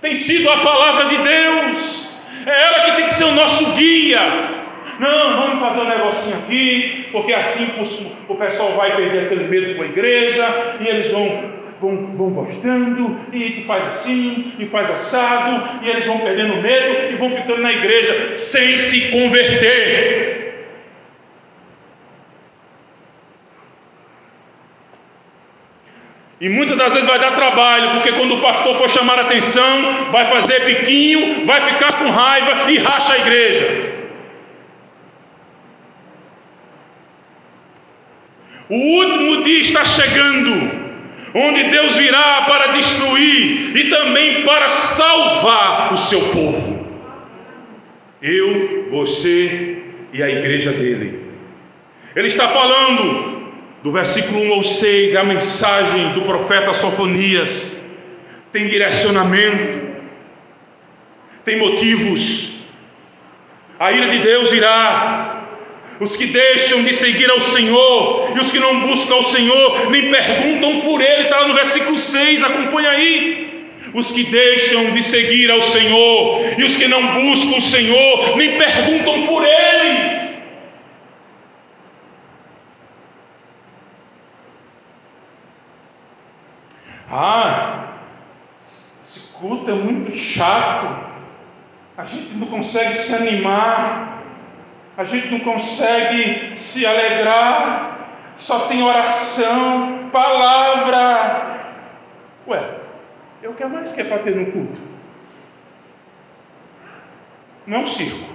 Tem 0.02 0.16
sido 0.16 0.50
a 0.50 0.56
palavra 0.56 1.04
de 1.10 1.16
Deus, 1.18 2.08
é 2.46 2.62
ela 2.66 2.80
que 2.80 2.96
tem 2.96 3.06
que 3.06 3.14
ser 3.14 3.24
o 3.24 3.34
nosso 3.36 3.76
guia. 3.76 4.64
Não, 4.98 5.36
vamos 5.36 5.60
fazer 5.60 5.80
um 5.82 5.88
negocinho 5.88 6.38
aqui, 6.38 7.06
porque 7.12 7.32
assim 7.32 7.70
o 8.28 8.34
pessoal 8.34 8.72
vai 8.72 8.96
perder 8.96 9.26
aquele 9.26 9.44
medo 9.44 9.76
com 9.76 9.84
a 9.84 9.86
igreja 9.86 10.76
e 10.80 10.88
eles 10.88 11.12
vão 11.12 11.62
vão, 11.80 12.16
vão 12.16 12.30
gostando, 12.30 13.20
e 13.32 13.50
tu 13.50 13.66
faz 13.66 13.96
assim, 13.96 14.52
e 14.58 14.66
faz 14.66 14.90
assado, 14.90 15.84
e 15.84 15.88
eles 15.88 16.06
vão 16.06 16.18
perdendo 16.18 16.62
medo 16.62 17.12
e 17.12 17.16
vão 17.16 17.30
ficando 17.30 17.62
na 17.62 17.72
igreja 17.72 18.38
sem 18.38 18.76
se 18.76 19.10
converter. 19.10 20.34
E 26.40 26.48
muitas 26.48 26.76
das 26.76 26.92
vezes 26.92 27.08
vai 27.08 27.18
dar 27.18 27.30
trabalho, 27.30 27.92
porque 27.92 28.12
quando 28.12 28.34
o 28.34 28.42
pastor 28.42 28.76
for 28.76 28.90
chamar 28.90 29.18
atenção, 29.18 30.10
vai 30.10 30.26
fazer 30.26 30.64
biquinho, 30.64 31.46
vai 31.46 31.60
ficar 31.60 31.92
com 31.94 32.10
raiva 32.10 32.70
e 32.70 32.78
racha 32.78 33.12
a 33.14 33.18
igreja. 33.18 33.94
O 38.68 38.76
último 38.76 39.44
dia 39.44 39.60
está 39.60 39.84
chegando, 39.84 40.73
onde 41.34 41.64
Deus 41.64 41.96
virá 41.96 42.42
para 42.46 42.68
destruir 42.68 43.76
e 43.76 43.90
também 43.90 44.44
para 44.44 44.68
salvar 44.68 45.92
o 45.92 45.98
seu 45.98 46.20
povo. 46.28 46.86
Eu, 48.22 48.88
você 48.90 49.82
e 50.12 50.22
a 50.22 50.30
igreja 50.30 50.70
dele. 50.70 51.24
Ele 52.14 52.28
está 52.28 52.48
falando 52.48 53.34
do 53.82 53.90
versículo 53.90 54.40
1 54.44 54.52
ao 54.52 54.62
6, 54.62 55.14
é 55.14 55.18
a 55.18 55.24
mensagem 55.24 56.12
do 56.12 56.22
profeta 56.22 56.72
Sofonias. 56.72 57.76
Tem 58.52 58.68
direcionamento, 58.68 59.98
tem 61.44 61.58
motivos. 61.58 62.64
A 63.78 63.90
ira 63.90 64.08
de 64.08 64.20
Deus 64.20 64.50
virá. 64.50 65.33
Os 66.00 66.16
que 66.16 66.26
deixam 66.26 66.82
de 66.82 66.92
seguir 66.92 67.30
ao 67.30 67.40
Senhor 67.40 68.32
e 68.36 68.40
os 68.40 68.50
que 68.50 68.58
não 68.58 68.80
buscam 68.80 69.14
ao 69.14 69.22
Senhor, 69.22 69.90
nem 69.90 70.10
perguntam 70.10 70.80
por 70.80 71.00
Ele, 71.00 71.22
está 71.22 71.40
lá 71.40 71.48
no 71.48 71.54
versículo 71.54 71.98
6, 71.98 72.42
acompanha 72.42 72.90
aí. 72.90 73.70
Os 73.94 74.10
que 74.10 74.24
deixam 74.24 74.90
de 74.90 75.02
seguir 75.04 75.50
ao 75.52 75.62
Senhor 75.62 76.58
e 76.58 76.64
os 76.64 76.76
que 76.76 76.88
não 76.88 77.00
buscam 77.14 77.58
o 77.58 77.60
Senhor, 77.60 78.36
nem 78.36 78.58
perguntam 78.58 79.26
por 79.26 79.44
Ele. 79.44 80.24
Ah, 87.08 87.98
esse 88.60 89.32
culto 89.34 89.70
é 89.70 89.74
muito 89.74 90.16
chato. 90.16 91.14
A 91.96 92.04
gente 92.04 92.34
não 92.34 92.48
consegue 92.48 92.94
se 92.94 93.14
animar. 93.14 94.13
A 94.96 95.04
gente 95.04 95.28
não 95.28 95.40
consegue 95.40 96.58
se 96.58 96.86
alegrar. 96.86 97.92
Só 98.36 98.66
tem 98.66 98.82
oração, 98.82 100.10
palavra. 100.12 101.74
Ué, 102.46 102.74
é 103.42 103.48
o 103.48 103.54
que 103.54 103.64
mais 103.64 103.92
que 103.92 104.00
é 104.00 104.04
para 104.04 104.18
ter 104.18 104.34
no 104.34 104.52
culto? 104.52 104.80
Não 107.66 107.78
é 107.78 107.80
um 107.80 107.86
circo. 107.86 108.34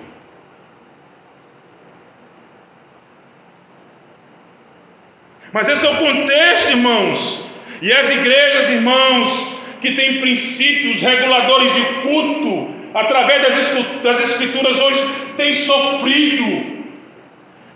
Mas 5.52 5.68
esse 5.68 5.86
é 5.86 5.90
o 5.90 5.98
contexto, 5.98 6.70
irmãos. 6.72 7.50
E 7.82 7.92
as 7.92 8.10
igrejas, 8.10 8.70
irmãos, 8.70 9.60
que 9.82 9.96
têm 9.96 10.20
princípios 10.22 11.02
reguladores 11.02 11.74
de 11.74 11.86
culto, 12.02 12.79
através 12.94 13.42
das 14.04 14.20
escrituras, 14.22 14.80
hoje 14.80 15.34
têm 15.38 15.54
sofrido, 15.54 16.86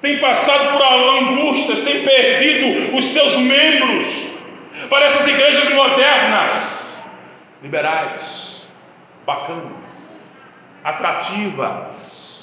têm 0.01 0.19
passado 0.19 0.73
por 0.73 0.83
angústias, 1.19 1.81
têm 1.81 2.03
perdido 2.03 2.97
os 2.97 3.05
seus 3.05 3.37
membros 3.37 4.39
para 4.89 5.05
essas 5.05 5.27
igrejas 5.27 5.69
modernas, 5.73 7.03
liberais, 7.61 8.67
bacanas, 9.25 10.27
atrativas 10.83 12.33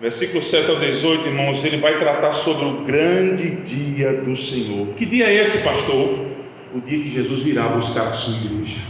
Versículo 0.00 0.44
7 0.44 0.70
ao 0.70 0.76
18, 0.78 1.26
irmãos, 1.26 1.64
ele 1.64 1.78
vai 1.78 1.98
tratar 1.98 2.34
sobre 2.34 2.64
o 2.66 2.84
grande 2.84 3.50
dia 3.62 4.12
do 4.12 4.36
Senhor. 4.36 4.94
Que 4.94 5.04
dia 5.04 5.26
é 5.26 5.42
esse, 5.42 5.64
pastor? 5.64 6.27
O 6.74 6.80
dia 6.80 7.02
que 7.02 7.12
Jesus 7.12 7.42
virá 7.42 7.68
buscar 7.68 8.08
a 8.08 8.14
sua 8.14 8.36
igreja. 8.36 8.82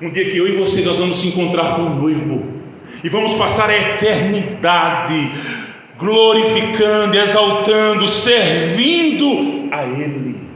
Um 0.00 0.10
dia 0.10 0.30
que 0.30 0.36
eu 0.36 0.46
e 0.46 0.56
você 0.56 0.82
nós 0.82 0.98
vamos 0.98 1.20
se 1.20 1.28
encontrar 1.28 1.76
com 1.76 1.82
o 1.82 1.94
noivo 1.94 2.56
e 3.02 3.08
vamos 3.08 3.34
passar 3.34 3.70
a 3.70 3.94
eternidade 3.94 5.32
glorificando, 5.96 7.16
exaltando, 7.16 8.06
servindo 8.08 9.72
a 9.72 9.84
Ele. 9.84 10.46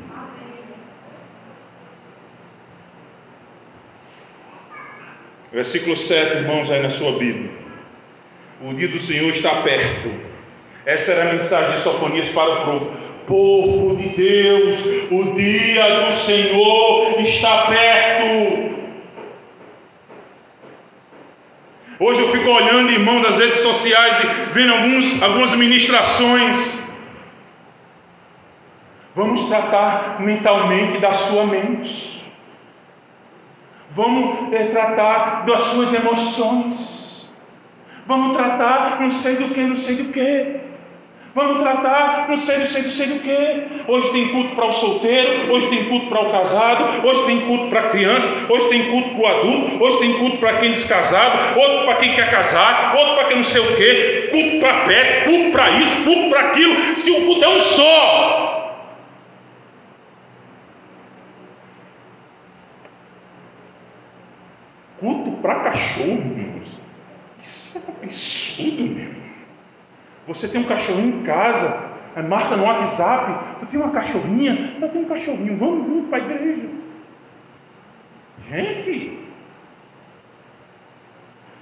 Versículo 5.53 5.97
7, 5.97 6.37
irmãos, 6.37 6.71
aí 6.71 6.83
na 6.83 6.91
sua 6.91 7.13
Bíblia. 7.19 7.51
O 8.63 8.75
dia 8.75 8.89
do 8.89 9.01
Senhor 9.01 9.31
está 9.31 9.63
perto. 9.63 10.11
Essa 10.85 11.13
era 11.13 11.31
a 11.31 11.33
mensagem 11.33 11.77
de 11.77 11.83
Sofonias 11.83 12.29
para 12.29 12.51
o 12.51 12.65
povo. 12.65 13.10
Povo 13.31 13.95
de 13.95 14.09
Deus, 14.09 14.81
o 15.09 15.35
dia 15.37 16.07
do 16.07 16.15
Senhor 16.17 17.21
está 17.21 17.67
perto. 17.69 18.75
Hoje 22.01 22.23
eu 22.23 22.33
fico 22.33 22.51
olhando, 22.51 22.91
irmão, 22.91 23.23
das 23.23 23.39
redes 23.39 23.61
sociais 23.61 24.25
e 24.25 24.53
vendo 24.53 24.73
alguns, 24.73 25.23
algumas 25.23 25.55
ministrações. 25.55 26.93
Vamos 29.15 29.45
tratar 29.45 30.21
mentalmente 30.21 30.99
da 30.99 31.15
sua 31.15 31.47
mente. 31.47 32.25
Vamos 33.93 34.53
é, 34.53 34.65
tratar 34.65 35.47
das 35.47 35.61
suas 35.61 35.95
emoções. 35.95 37.39
Vamos 38.09 38.37
tratar 38.37 39.01
não 39.01 39.13
sei 39.13 39.37
do 39.37 39.55
que, 39.55 39.61
não 39.61 39.77
sei 39.77 39.95
do 39.95 40.13
que. 40.13 40.70
Vamos 41.33 41.63
tratar 41.63 42.29
não 42.29 42.37
sei, 42.37 42.59
não 42.59 42.67
sei, 42.67 42.83
não 42.83 42.91
sei 42.91 43.07
do 43.07 43.21
que. 43.21 43.91
Hoje 43.91 44.13
tem 44.13 44.29
culto 44.29 44.55
para 44.55 44.67
o 44.67 44.73
solteiro, 44.73 45.53
hoje 45.53 45.69
tem 45.69 45.89
culto 45.89 46.07
para 46.09 46.23
o 46.23 46.33
casado, 46.33 47.07
hoje 47.07 47.27
tem 47.27 47.41
culto 47.47 47.69
para 47.69 47.81
a 47.81 47.91
criança, 47.91 48.53
hoje 48.53 48.69
tem 48.69 48.91
culto 48.91 49.11
para 49.11 49.21
o 49.21 49.27
adulto, 49.27 49.85
hoje 49.85 49.99
tem 49.99 50.19
culto 50.19 50.39
para 50.39 50.59
quem 50.59 50.71
é 50.71 50.73
descasado, 50.73 51.59
outro 51.59 51.85
para 51.85 51.97
quem 51.97 52.15
quer 52.15 52.31
casar, 52.31 52.97
outro 52.97 53.15
para 53.15 53.29
quem 53.29 53.37
não 53.39 53.45
sei 53.45 53.61
o 53.61 53.77
que, 53.77 54.29
culto 54.31 54.61
para 54.61 54.85
pé, 54.87 55.25
culto 55.25 55.53
para 55.53 55.71
isso, 55.71 56.05
culto 56.05 56.31
para 56.31 56.41
aquilo. 56.51 56.97
Se 56.97 57.11
o 57.11 57.27
culto 57.27 57.45
é 57.45 57.49
um 57.49 57.59
só. 57.59 58.57
Culto 64.99 65.31
para 65.41 65.61
cachorro, 65.61 66.11
irmãos. 66.11 66.79
Isso 67.41 67.91
é 67.91 68.05
absurdo, 68.05 68.83
meu. 68.83 69.30
Você 70.31 70.47
tem 70.47 70.61
um 70.61 70.65
cachorrinho 70.65 71.23
em 71.23 71.23
casa, 71.25 71.91
marca 72.29 72.57
no 72.57 72.63
WhatsApp, 72.63 73.59
eu 73.61 73.67
tenho 73.67 73.83
uma 73.83 73.91
cachorrinha, 73.91 74.77
eu 74.81 74.89
tenho 74.89 75.05
um 75.05 75.09
cachorrinho, 75.09 75.59
vamos 75.59 75.89
junto 75.89 76.09
para 76.09 76.19
a 76.19 76.21
igreja. 76.21 76.69
Gente, 78.49 79.19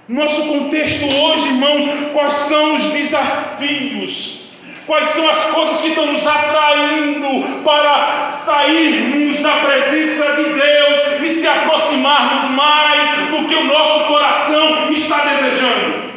nosso 0.07 0.47
contexto 0.47 1.03
hoje, 1.03 1.47
irmãos, 1.47 2.11
quais 2.13 2.33
são 2.35 2.75
os 2.75 2.91
desafios? 2.91 4.51
Quais 4.85 5.07
são 5.09 5.27
as 5.27 5.45
coisas 5.45 5.81
que 5.81 5.87
estão 5.87 6.13
nos 6.13 6.27
atraindo 6.27 7.63
para 7.63 8.33
sairmos 8.33 9.41
da 9.41 9.51
presença 9.65 10.35
de 10.35 10.43
Deus 10.43 11.21
e 11.23 11.33
se 11.39 11.47
aproximarmos 11.47 12.51
mais 12.51 13.29
do 13.31 13.47
que 13.47 13.55
o 13.55 13.63
nosso 13.63 14.05
coração 14.05 14.91
está 14.91 15.25
desejando? 15.25 16.08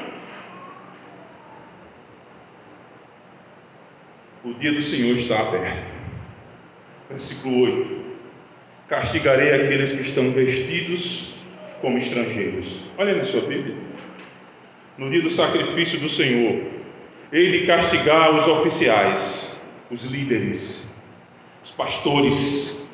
Dia 4.63 4.73
do 4.73 4.83
Senhor 4.83 5.19
está 5.19 5.41
aberto. 5.41 5.93
Versículo 7.11 7.63
8: 7.65 7.97
Castigarei 8.89 9.53
aqueles 9.53 9.93
que 9.93 10.03
estão 10.03 10.31
vestidos 10.31 11.35
como 11.81 11.99
estrangeiros. 11.99 12.79
Olha 12.97 13.17
na 13.17 13.25
sua 13.25 13.41
Bíblia. 13.43 13.75
No 14.97 15.11
dia 15.11 15.21
do 15.21 15.31
sacrifício 15.31 15.99
do 15.99 16.09
Senhor, 16.09 16.63
hei 17.33 17.51
de 17.51 17.67
castigar 17.67 18.37
os 18.37 18.47
oficiais, 18.47 19.61
os 19.91 20.05
líderes, 20.05 21.03
os 21.65 21.73
pastores, 21.73 22.89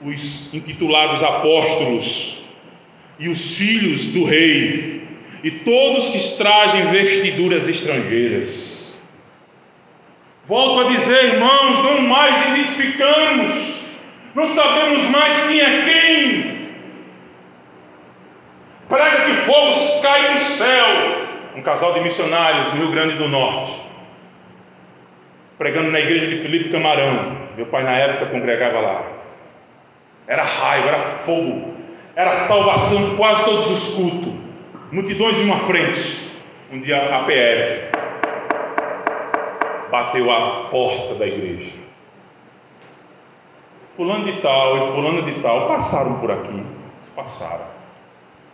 os 0.00 0.54
intitulados 0.54 1.20
apóstolos 1.20 2.44
e 3.18 3.28
os 3.28 3.56
filhos 3.56 4.12
do 4.12 4.24
rei, 4.24 5.02
e 5.42 5.50
todos 5.50 6.10
que 6.10 6.38
trazem 6.38 6.92
vestiduras 6.92 7.68
estrangeiras. 7.68 8.77
Volto 10.48 10.80
a 10.80 10.90
dizer, 10.90 11.34
irmãos, 11.34 11.84
não 11.84 12.00
mais 12.08 12.48
identificamos, 12.48 13.84
não 14.34 14.46
sabemos 14.46 15.02
mais 15.10 15.46
quem 15.46 15.60
é 15.60 15.84
quem. 15.84 16.58
Prega 18.88 19.26
que 19.26 19.34
fogo 19.42 20.00
cai 20.00 20.32
do 20.32 20.40
céu, 20.40 21.26
um 21.54 21.60
casal 21.60 21.92
de 21.92 22.00
missionários 22.00 22.72
no 22.72 22.80
Rio 22.80 22.92
Grande 22.92 23.16
do 23.16 23.28
Norte, 23.28 23.78
pregando 25.58 25.90
na 25.90 26.00
igreja 26.00 26.28
de 26.28 26.40
Felipe 26.40 26.70
Camarão. 26.70 27.36
Meu 27.54 27.66
pai, 27.66 27.82
na 27.82 27.92
época, 27.92 28.30
congregava 28.30 28.80
lá. 28.80 29.02
Era 30.26 30.44
raiva, 30.44 30.88
era 30.88 31.02
fogo, 31.26 31.74
era 32.16 32.34
salvação 32.36 33.16
quase 33.18 33.44
todos 33.44 33.70
os 33.70 33.94
cultos, 33.94 34.32
multidões 34.90 35.38
em 35.40 35.44
uma 35.44 35.58
frente. 35.58 36.26
Um 36.72 36.80
dia 36.80 37.14
a 37.14 37.24
PF 37.24 37.97
bateu 39.90 40.30
a 40.30 40.68
porta 40.70 41.14
da 41.14 41.26
igreja. 41.26 41.76
Fulano 43.96 44.24
de 44.24 44.40
tal 44.40 44.76
e 44.76 44.92
fulano 44.92 45.22
de 45.22 45.40
tal 45.42 45.66
passaram 45.66 46.20
por 46.20 46.30
aqui, 46.30 46.62
passaram. 47.16 47.66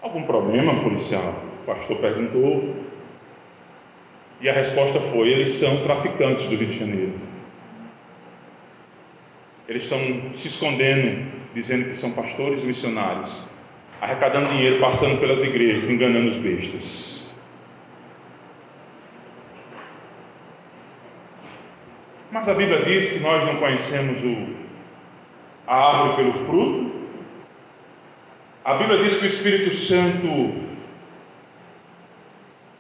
Algum 0.01 0.23
problema, 0.23 0.83
policial? 0.83 1.35
O 1.63 1.67
pastor 1.67 1.99
perguntou. 1.99 2.75
E 4.41 4.49
a 4.49 4.53
resposta 4.53 5.01
foi: 5.01 5.29
eles 5.29 5.53
são 5.53 5.83
traficantes 5.83 6.49
do 6.49 6.57
Rio 6.57 6.69
de 6.69 6.79
Janeiro. 6.79 7.13
Eles 9.69 9.85
estão 9.85 9.99
se 10.35 10.49
escondendo, 10.49 11.27
dizendo 11.55 11.87
que 11.87 11.97
são 11.97 12.13
pastores 12.13 12.63
missionários, 12.63 13.43
arrecadando 14.01 14.51
dinheiro, 14.51 14.81
passando 14.81 15.19
pelas 15.21 15.43
igrejas, 15.43 15.89
enganando 15.89 16.31
os 16.31 16.37
bestas. 16.37 17.24
Mas 22.35 22.49
a 22.49 22.55
Bíblia 22.55 22.85
diz 22.85 23.13
que 23.13 23.21
nós 23.21 23.45
não 23.45 23.61
conhecemos 23.61 24.21
o, 24.21 24.57
a 25.69 25.77
árvore 25.77 26.17
pelo 26.17 26.45
fruto. 26.47 26.93
A 28.65 28.75
Bíblia 28.75 29.05
diz 29.05 29.21
que 29.21 29.27
o 29.27 29.29
Espírito 29.29 29.77
Santo 29.77 30.53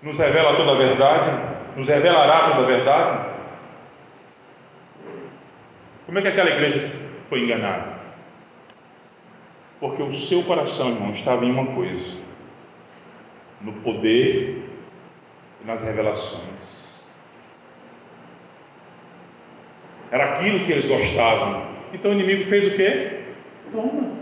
nos 0.02 0.18
revela 0.18 0.56
toda 0.56 0.72
a 0.72 0.74
verdade, 0.74 1.30
nos 1.76 1.86
revelará 1.86 2.50
toda 2.50 2.64
a 2.64 2.66
verdade. 2.66 3.28
Como 6.06 6.18
é 6.18 6.22
que 6.22 6.28
aquela 6.28 6.50
igreja 6.50 7.12
foi 7.28 7.44
enganada? 7.44 7.94
Porque 9.78 10.02
o 10.02 10.12
seu 10.12 10.42
coração, 10.42 10.90
irmão, 10.90 11.12
estava 11.12 11.44
em 11.44 11.52
uma 11.52 11.66
coisa: 11.76 12.20
no 13.60 13.72
poder 13.72 14.68
e 15.62 15.64
nas 15.64 15.80
revelações. 15.80 16.83
Era 20.14 20.26
aquilo 20.26 20.64
que 20.64 20.70
eles 20.70 20.86
gostavam. 20.86 21.64
Então 21.92 22.12
o 22.12 22.14
inimigo 22.14 22.48
fez 22.48 22.68
o 22.68 22.76
quê? 22.76 23.18
Toma. 23.72 24.12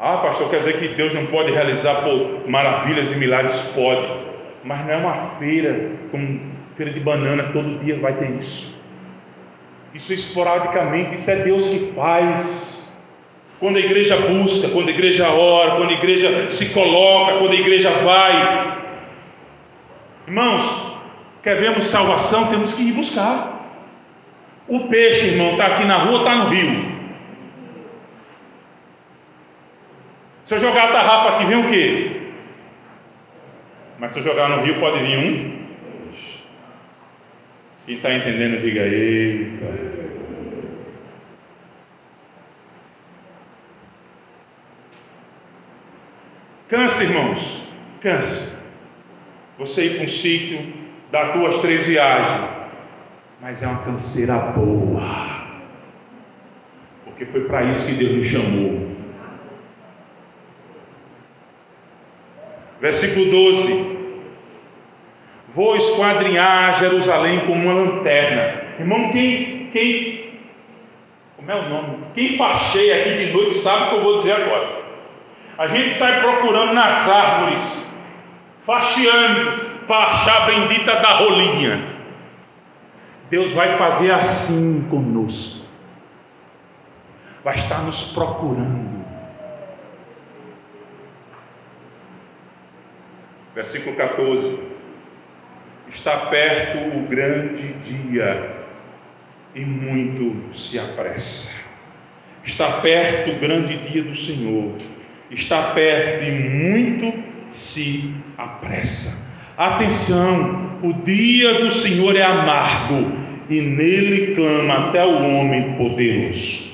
Ah, 0.00 0.16
pastor, 0.16 0.48
quer 0.48 0.60
dizer 0.60 0.78
que 0.78 0.88
Deus 0.88 1.12
não 1.12 1.26
pode 1.26 1.52
realizar 1.52 1.96
pô, 1.96 2.48
maravilhas 2.48 3.12
e 3.12 3.18
milagres? 3.18 3.70
Pode, 3.74 4.08
mas 4.64 4.86
não 4.86 4.94
é 4.94 4.96
uma 4.96 5.26
feira, 5.38 5.90
como 6.10 6.40
feira 6.74 6.90
de 6.90 7.00
banana, 7.00 7.50
todo 7.52 7.84
dia 7.84 7.98
vai 7.98 8.14
ter 8.14 8.30
isso. 8.30 8.82
Isso 9.92 10.14
esporadicamente, 10.14 11.16
isso 11.16 11.30
é 11.30 11.36
Deus 11.36 11.68
que 11.68 11.92
faz. 11.92 13.06
Quando 13.60 13.76
a 13.76 13.80
igreja 13.80 14.16
busca, 14.16 14.68
quando 14.68 14.88
a 14.88 14.92
igreja 14.92 15.28
ora, 15.28 15.76
quando 15.76 15.90
a 15.90 15.98
igreja 15.98 16.50
se 16.50 16.72
coloca, 16.72 17.36
quando 17.40 17.52
a 17.52 17.60
igreja 17.60 17.90
vai. 17.90 18.78
Irmãos, 20.26 20.93
Quer 21.44 21.60
vermos 21.60 21.88
salvação, 21.88 22.48
temos 22.48 22.72
que 22.72 22.88
ir 22.88 22.92
buscar. 22.92 23.52
O 24.66 24.88
peixe, 24.88 25.32
irmão, 25.32 25.52
está 25.52 25.66
aqui 25.66 25.84
na 25.84 25.98
rua, 25.98 26.20
está 26.20 26.36
no 26.36 26.48
rio. 26.48 26.94
Se 30.46 30.54
eu 30.54 30.60
jogar 30.60 30.88
a 30.88 30.92
tarrafa 30.92 31.36
aqui, 31.36 31.44
vem 31.44 31.58
o 31.58 31.68
quê? 31.68 32.22
Mas 33.98 34.14
se 34.14 34.20
eu 34.20 34.24
jogar 34.24 34.48
no 34.48 34.64
rio, 34.64 34.80
pode 34.80 35.00
vir 35.00 35.18
um. 35.18 35.66
Quem 37.84 37.96
está 37.96 38.14
entendendo, 38.14 38.62
diga 38.62 38.80
eita. 38.80 39.94
Cansa, 46.68 47.04
irmãos, 47.04 47.68
cansa. 48.00 48.64
Você 49.58 49.84
ir 49.84 49.94
para 49.96 50.04
um 50.04 50.08
sítio, 50.08 50.83
dar 51.14 51.32
duas, 51.32 51.60
três 51.60 51.86
viagens, 51.86 52.50
mas 53.40 53.62
é 53.62 53.68
uma 53.68 53.84
canseira 53.84 54.36
boa, 54.36 55.44
porque 57.04 57.24
foi 57.26 57.42
para 57.42 57.62
isso 57.70 57.86
que 57.86 57.94
Deus 57.94 58.16
nos 58.16 58.26
chamou. 58.26 58.96
Versículo 62.80 63.30
12: 63.30 63.96
Vou 65.54 65.76
esquadrinhar 65.76 66.80
Jerusalém 66.80 67.46
como 67.46 67.62
uma 67.62 67.80
lanterna. 67.80 68.64
Irmão, 68.80 69.12
quem, 69.12 69.70
quem, 69.72 70.40
como 71.36 71.48
é 71.48 71.54
o 71.54 71.68
nome? 71.68 71.98
Quem 72.12 72.36
facheia 72.36 73.02
aqui 73.02 73.26
de 73.26 73.32
noite 73.32 73.54
sabe 73.54 73.84
o 73.84 73.88
que 73.90 73.94
eu 73.94 74.02
vou 74.02 74.16
dizer 74.16 74.32
agora. 74.32 74.82
A 75.58 75.68
gente 75.68 75.94
sai 75.94 76.20
procurando 76.20 76.74
nas 76.74 77.08
árvores, 77.08 77.96
faxeando, 78.66 79.63
para 79.86 80.10
achar 80.10 80.46
bendita 80.46 80.96
da 81.00 81.12
rolinha. 81.14 81.94
Deus 83.30 83.52
vai 83.52 83.78
fazer 83.78 84.12
assim 84.12 84.86
conosco, 84.90 85.66
vai 87.42 87.56
estar 87.56 87.78
nos 87.82 88.12
procurando. 88.12 89.04
Versículo 93.54 93.96
14: 93.96 94.58
Está 95.88 96.26
perto 96.26 96.98
o 96.98 97.08
grande 97.08 97.72
dia, 97.84 98.64
e 99.54 99.64
muito 99.64 100.56
se 100.56 100.78
apressa. 100.78 101.54
Está 102.44 102.80
perto 102.80 103.30
o 103.30 103.38
grande 103.38 103.90
dia 103.90 104.02
do 104.02 104.14
Senhor, 104.14 104.76
está 105.30 105.70
perto 105.70 106.24
e 106.24 106.30
muito 106.30 107.24
se 107.52 108.14
apressa. 108.36 109.23
Atenção, 109.56 110.80
o 110.82 110.92
dia 111.04 111.60
do 111.60 111.70
Senhor 111.70 112.16
é 112.16 112.22
amargo 112.22 113.12
e 113.48 113.60
nele 113.60 114.34
clama 114.34 114.88
até 114.88 115.04
o 115.04 115.22
homem 115.22 115.74
poderoso. 115.74 116.72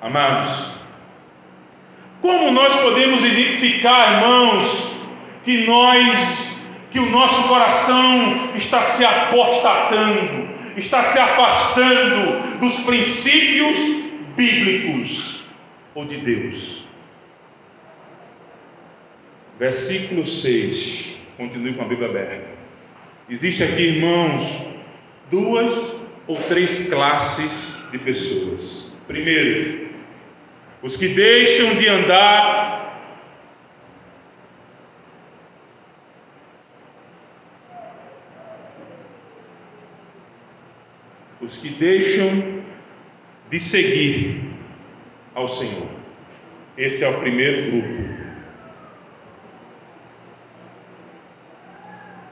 Amados, 0.00 0.72
como 2.22 2.50
nós 2.50 2.74
podemos 2.76 3.22
identificar, 3.22 4.22
irmãos, 4.22 4.96
que 5.44 5.66
nós, 5.66 6.56
que 6.90 6.98
o 6.98 7.10
nosso 7.10 7.46
coração 7.46 8.56
está 8.56 8.82
se 8.82 9.04
apostatando, 9.04 10.48
está 10.78 11.02
se 11.02 11.18
afastando 11.18 12.58
dos 12.58 12.74
princípios 12.80 13.76
bíblicos 14.34 15.44
ou 15.94 16.06
de 16.06 16.16
Deus? 16.16 16.87
Versículo 19.58 20.26
6. 20.26 21.18
Continue 21.36 21.74
com 21.74 21.82
a 21.82 21.88
Bíblia 21.88 22.08
aberta. 22.08 22.48
Existe 23.28 23.62
aqui, 23.62 23.82
irmãos, 23.82 24.64
duas 25.30 26.06
ou 26.26 26.36
três 26.36 26.88
classes 26.88 27.86
de 27.90 27.98
pessoas. 27.98 28.96
Primeiro, 29.06 29.88
os 30.82 30.96
que 30.96 31.08
deixam 31.08 31.74
de 31.76 31.88
andar 31.88 32.78
os 41.40 41.56
que 41.56 41.70
deixam 41.70 42.62
de 43.50 43.58
seguir 43.58 44.50
ao 45.34 45.48
Senhor. 45.48 45.88
Esse 46.76 47.04
é 47.04 47.08
o 47.08 47.20
primeiro 47.20 47.70
grupo. 47.70 48.17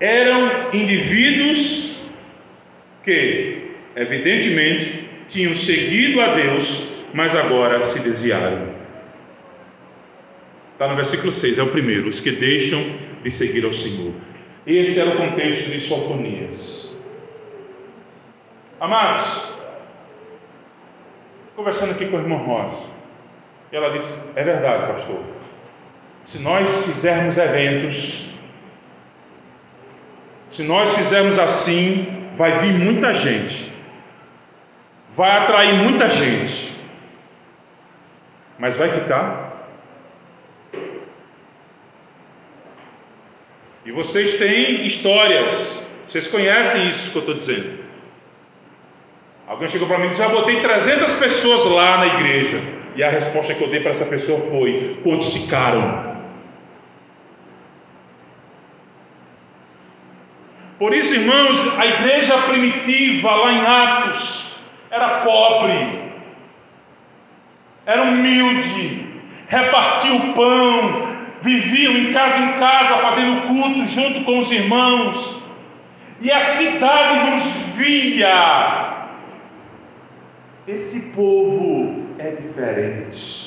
Eram 0.01 0.71
indivíduos 0.73 2.05
que, 3.03 3.71
evidentemente, 3.95 5.09
tinham 5.29 5.55
seguido 5.55 6.21
a 6.21 6.35
Deus, 6.35 6.89
mas 7.15 7.35
agora 7.35 7.87
se 7.87 8.01
desviaram. 8.01 8.75
Está 10.73 10.89
no 10.89 10.97
versículo 10.97 11.33
6, 11.33 11.59
é 11.59 11.63
o 11.63 11.71
primeiro, 11.71 12.09
os 12.09 12.21
que 12.21 12.31
deixam 12.33 12.85
de 13.23 13.31
seguir 13.31 13.65
ao 13.65 13.73
Senhor. 13.73 14.13
Esse 14.67 15.01
era 15.01 15.11
o 15.11 15.17
contexto 15.17 15.71
de 15.71 15.81
Sofonias. 15.81 16.97
Amados, 18.79 19.55
conversando 21.55 21.93
aqui 21.93 22.07
com 22.07 22.19
a 22.19 22.21
irmã 22.21 22.37
Rosa, 22.37 22.85
ela 23.73 23.97
disse: 23.97 24.29
É 24.37 24.45
verdade, 24.45 24.93
pastor. 24.93 25.23
Se 26.27 26.41
nós 26.41 26.85
fizermos 26.85 27.39
eventos 27.39 28.36
se 30.57 30.63
nós 30.63 30.95
fizermos 30.97 31.39
assim, 31.39 32.31
vai 32.35 32.61
vir 32.61 32.73
muita 32.73 33.13
gente, 33.13 33.71
vai 35.15 35.31
atrair 35.31 35.75
muita 35.75 36.09
gente, 36.09 36.75
Mas 38.59 38.75
vai 38.75 38.89
ficar? 38.89 39.69
E 43.85 43.93
vocês 43.93 44.39
têm 44.39 44.87
histórias, 44.87 45.87
vocês 46.09 46.27
conhecem 46.27 46.89
isso 46.89 47.11
que 47.11 47.19
eu 47.19 47.21
estou 47.21 47.35
dizendo. 47.35 47.85
Alguém 49.47 49.69
chegou 49.69 49.87
para 49.87 49.99
mim 49.99 50.07
e 50.07 50.09
disse: 50.09 50.23
Já 50.23 50.31
botei 50.31 50.59
300 50.63 51.13
pessoas 51.17 51.67
lá 51.67 51.99
na 51.99 52.07
igreja. 52.07 52.63
E 52.97 53.05
a 53.05 53.11
resposta 53.11 53.55
que 53.55 53.63
eu 53.63 53.69
dei 53.69 53.81
para 53.81 53.91
essa 53.91 54.07
pessoa 54.07 54.41
foi: 54.49 55.01
Quantos 55.03 55.35
ficaram? 55.35 56.16
Por 60.79 60.93
isso, 60.93 61.15
irmãos, 61.15 61.79
a 61.79 61.87
igreja 61.87 62.37
primitiva 62.43 63.31
lá 63.31 63.53
em 63.53 63.61
Atos 63.61 64.57
era 64.91 65.21
pobre, 65.21 66.11
era 67.87 68.03
humilde, 68.03 69.07
repartia 69.49 70.15
o 70.15 70.35
pão, 70.35 71.17
viviam 71.41 71.93
em 71.95 72.13
casa 72.13 72.39
em 72.39 72.53
casa 72.59 72.97
fazendo 72.97 73.49
culto 73.49 73.87
junto 73.87 74.25
com 74.25 74.39
os 74.41 74.53
irmãos, 74.53 75.43
e 76.21 76.31
a 76.31 76.41
cidade 76.41 77.31
nos 77.31 77.45
via 77.77 78.97
esse 80.67 81.13
povo 81.13 82.07
é 82.19 82.31
diferente. 82.33 83.46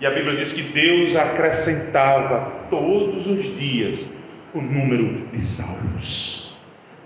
E 0.00 0.06
a 0.06 0.10
Bíblia 0.10 0.36
diz 0.36 0.52
que 0.52 0.62
Deus 0.62 1.16
acrescentava 1.16 2.52
todos 2.68 3.26
os 3.26 3.56
dias 3.56 4.18
o 4.52 4.60
número 4.60 5.26
de 5.28 5.40
salvos. 5.40 6.54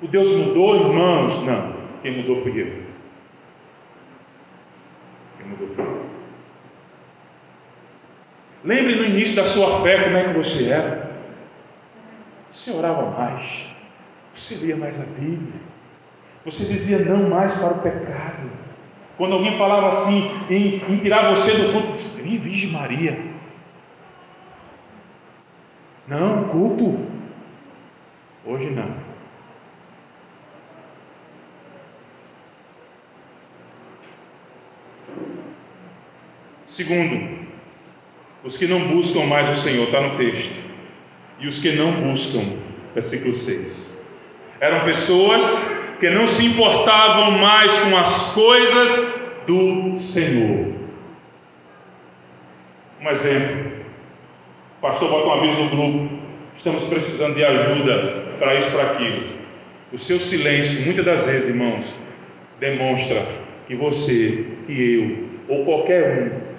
O 0.02 0.08
Deus 0.08 0.30
mudou, 0.36 0.88
irmãos? 0.88 1.44
Não, 1.44 1.74
quem 2.02 2.16
mudou 2.16 2.42
fui 2.42 2.60
eu. 2.60 2.82
Quem 5.38 5.46
mudou 5.48 5.68
foi 5.74 5.84
eu. 5.84 6.00
Lembre 8.64 8.96
no 8.96 9.04
início 9.04 9.36
da 9.36 9.44
sua 9.44 9.82
fé 9.82 10.04
como 10.04 10.16
é 10.16 10.32
que 10.32 10.38
você 10.38 10.70
era. 10.70 11.10
Você 12.52 12.72
orava 12.72 13.10
mais, 13.10 13.66
você 14.34 14.56
lia 14.56 14.76
mais 14.76 15.00
a 15.00 15.04
Bíblia, 15.04 15.60
você 16.44 16.64
dizia 16.64 16.98
não 17.04 17.30
mais 17.30 17.54
para 17.54 17.74
o 17.74 17.80
pecado. 17.80 18.50
Quando 19.20 19.34
alguém 19.34 19.58
falava 19.58 19.90
assim 19.90 20.30
em, 20.48 20.76
em 20.76 20.96
tirar 20.96 21.34
você 21.34 21.52
do 21.52 21.74
culto, 21.74 21.88
disse, 21.88 22.22
Virgem 22.22 22.70
Maria. 22.70 23.22
Não, 26.08 26.44
culto. 26.44 27.06
Hoje 28.46 28.70
não. 28.70 28.94
Segundo, 36.64 37.46
os 38.42 38.56
que 38.56 38.66
não 38.66 38.88
buscam 38.88 39.26
mais 39.26 39.50
o 39.50 39.60
Senhor, 39.60 39.84
está 39.84 40.00
no 40.00 40.16
texto. 40.16 40.58
E 41.38 41.46
os 41.46 41.58
que 41.58 41.72
não 41.72 41.92
buscam, 41.92 42.56
versículo 42.94 43.36
6. 43.36 44.02
Eram 44.60 44.86
pessoas 44.86 45.78
que 46.00 46.08
não 46.08 46.26
se 46.26 46.46
importavam 46.46 47.32
mais 47.32 47.70
com 47.78 47.96
as 47.96 48.32
coisas 48.32 49.20
do 49.46 49.98
Senhor. 49.98 50.72
Um 53.02 53.10
exemplo. 53.10 53.70
O 54.78 54.80
pastor 54.80 55.10
bota 55.10 55.28
um 55.28 55.32
aviso 55.32 55.62
no 55.62 55.70
grupo. 55.70 56.18
Estamos 56.56 56.84
precisando 56.84 57.34
de 57.34 57.44
ajuda 57.44 58.24
para 58.38 58.54
isso, 58.54 58.70
para 58.70 58.92
aquilo. 58.92 59.40
O 59.92 59.98
seu 59.98 60.18
silêncio, 60.18 60.84
muitas 60.86 61.04
das 61.04 61.26
vezes, 61.26 61.50
irmãos, 61.50 61.84
demonstra 62.58 63.26
que 63.66 63.74
você, 63.74 64.46
que 64.66 65.28
eu, 65.48 65.54
ou 65.54 65.64
qualquer 65.64 66.32
um, 66.32 66.50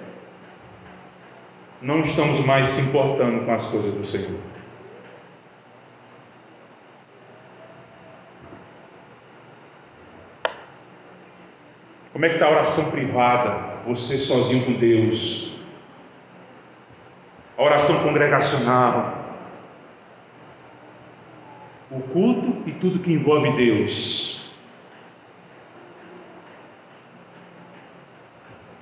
não 1.82 2.00
estamos 2.02 2.44
mais 2.44 2.68
se 2.68 2.80
importando 2.82 3.44
com 3.44 3.52
as 3.52 3.66
coisas 3.66 3.92
do 3.92 4.04
Senhor. 4.04 4.51
Como 12.12 12.26
é 12.26 12.28
que 12.28 12.34
está 12.34 12.46
a 12.46 12.50
oração 12.50 12.90
privada? 12.90 13.72
Você 13.86 14.18
sozinho 14.18 14.66
com 14.66 14.74
Deus. 14.74 15.50
A 17.56 17.62
oração 17.62 18.02
congregacional. 18.02 19.18
O 21.90 22.00
culto 22.00 22.68
e 22.68 22.72
tudo 22.72 22.98
que 22.98 23.12
envolve 23.12 23.56
Deus. 23.56 24.52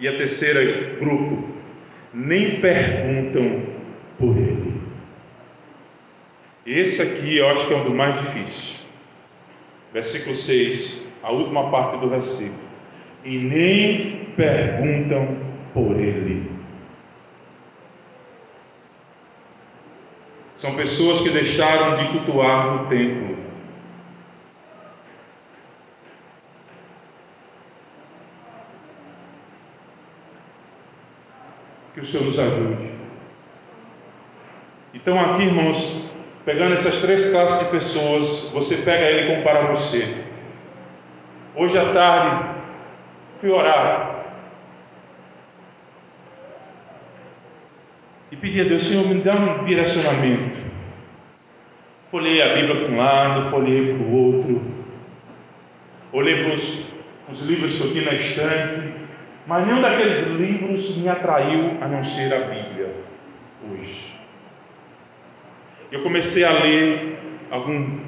E 0.01 0.09
a 0.09 0.17
terceira 0.17 0.97
grupo, 0.99 1.49
nem 2.13 2.61
perguntam 2.61 3.67
por 4.19 4.37
ele. 4.37 4.81
Esse 6.67 7.03
aqui 7.03 7.37
eu 7.37 7.49
acho 7.51 7.69
que 7.69 7.75
é 7.75 7.77
um 7.77 7.85
do 7.85 7.95
mais 7.95 8.21
difícil. 8.21 8.81
Versículo 9.93 10.37
6, 10.37 11.13
a 11.23 11.31
última 11.31 11.71
parte 11.71 11.99
do 11.99 12.09
versículo 12.09 12.70
e 13.25 13.39
nem 13.39 14.25
perguntam 14.37 15.37
por 15.75 15.99
ele. 15.99 16.51
São 20.57 20.75
pessoas 20.75 21.21
que 21.21 21.31
deixaram 21.31 21.97
de 21.97 22.13
cultuar 22.13 22.67
no 22.67 22.89
templo. 22.89 23.39
Que 31.95 32.01
o 32.01 32.05
Senhor 32.05 32.27
nos 32.27 32.39
ajude. 32.39 32.91
Então, 34.93 35.19
aqui, 35.19 35.45
irmãos, 35.45 36.05
pegando 36.45 36.75
essas 36.75 37.01
três 37.01 37.31
classes 37.31 37.65
de 37.65 37.71
pessoas, 37.71 38.51
você 38.53 38.77
pega 38.79 39.07
ele 39.07 39.33
e 39.33 39.37
compara 39.37 39.75
você. 39.75 40.25
Hoje 41.55 41.79
à 41.79 41.93
tarde, 41.93 42.60
fui 43.41 43.51
orar. 43.51 44.21
E 48.31 48.37
pedi 48.37 48.61
a 48.61 48.65
Deus, 48.65 48.85
Senhor, 48.85 49.09
me 49.09 49.23
dá 49.23 49.35
um 49.35 49.65
direcionamento. 49.65 50.61
Folhei 52.11 52.43
a 52.43 52.55
Bíblia 52.55 52.85
para 52.85 52.93
um 52.93 52.97
lado, 52.97 53.51
folhei 53.51 53.95
para 53.95 54.05
o 54.05 54.13
outro. 54.13 54.63
Olhei 56.13 56.45
para 56.45 56.55
os, 56.55 56.93
os 57.33 57.41
livros 57.43 57.77
que 57.77 57.87
eu 57.87 57.93
tinha 57.93 58.05
na 58.05 58.15
estante, 58.15 58.93
mas 59.47 59.67
nenhum 59.67 59.81
daqueles 59.81 60.27
livros 60.29 60.97
me 60.97 61.09
atraiu 61.09 61.79
a 61.81 61.89
não 61.89 62.05
ser 62.05 62.33
a 62.33 62.41
Bíblia 62.41 62.95
hoje. 63.69 64.15
Eu 65.91 66.03
comecei 66.03 66.45
a 66.45 66.53
ler 66.53 67.19
alguns 67.51 68.01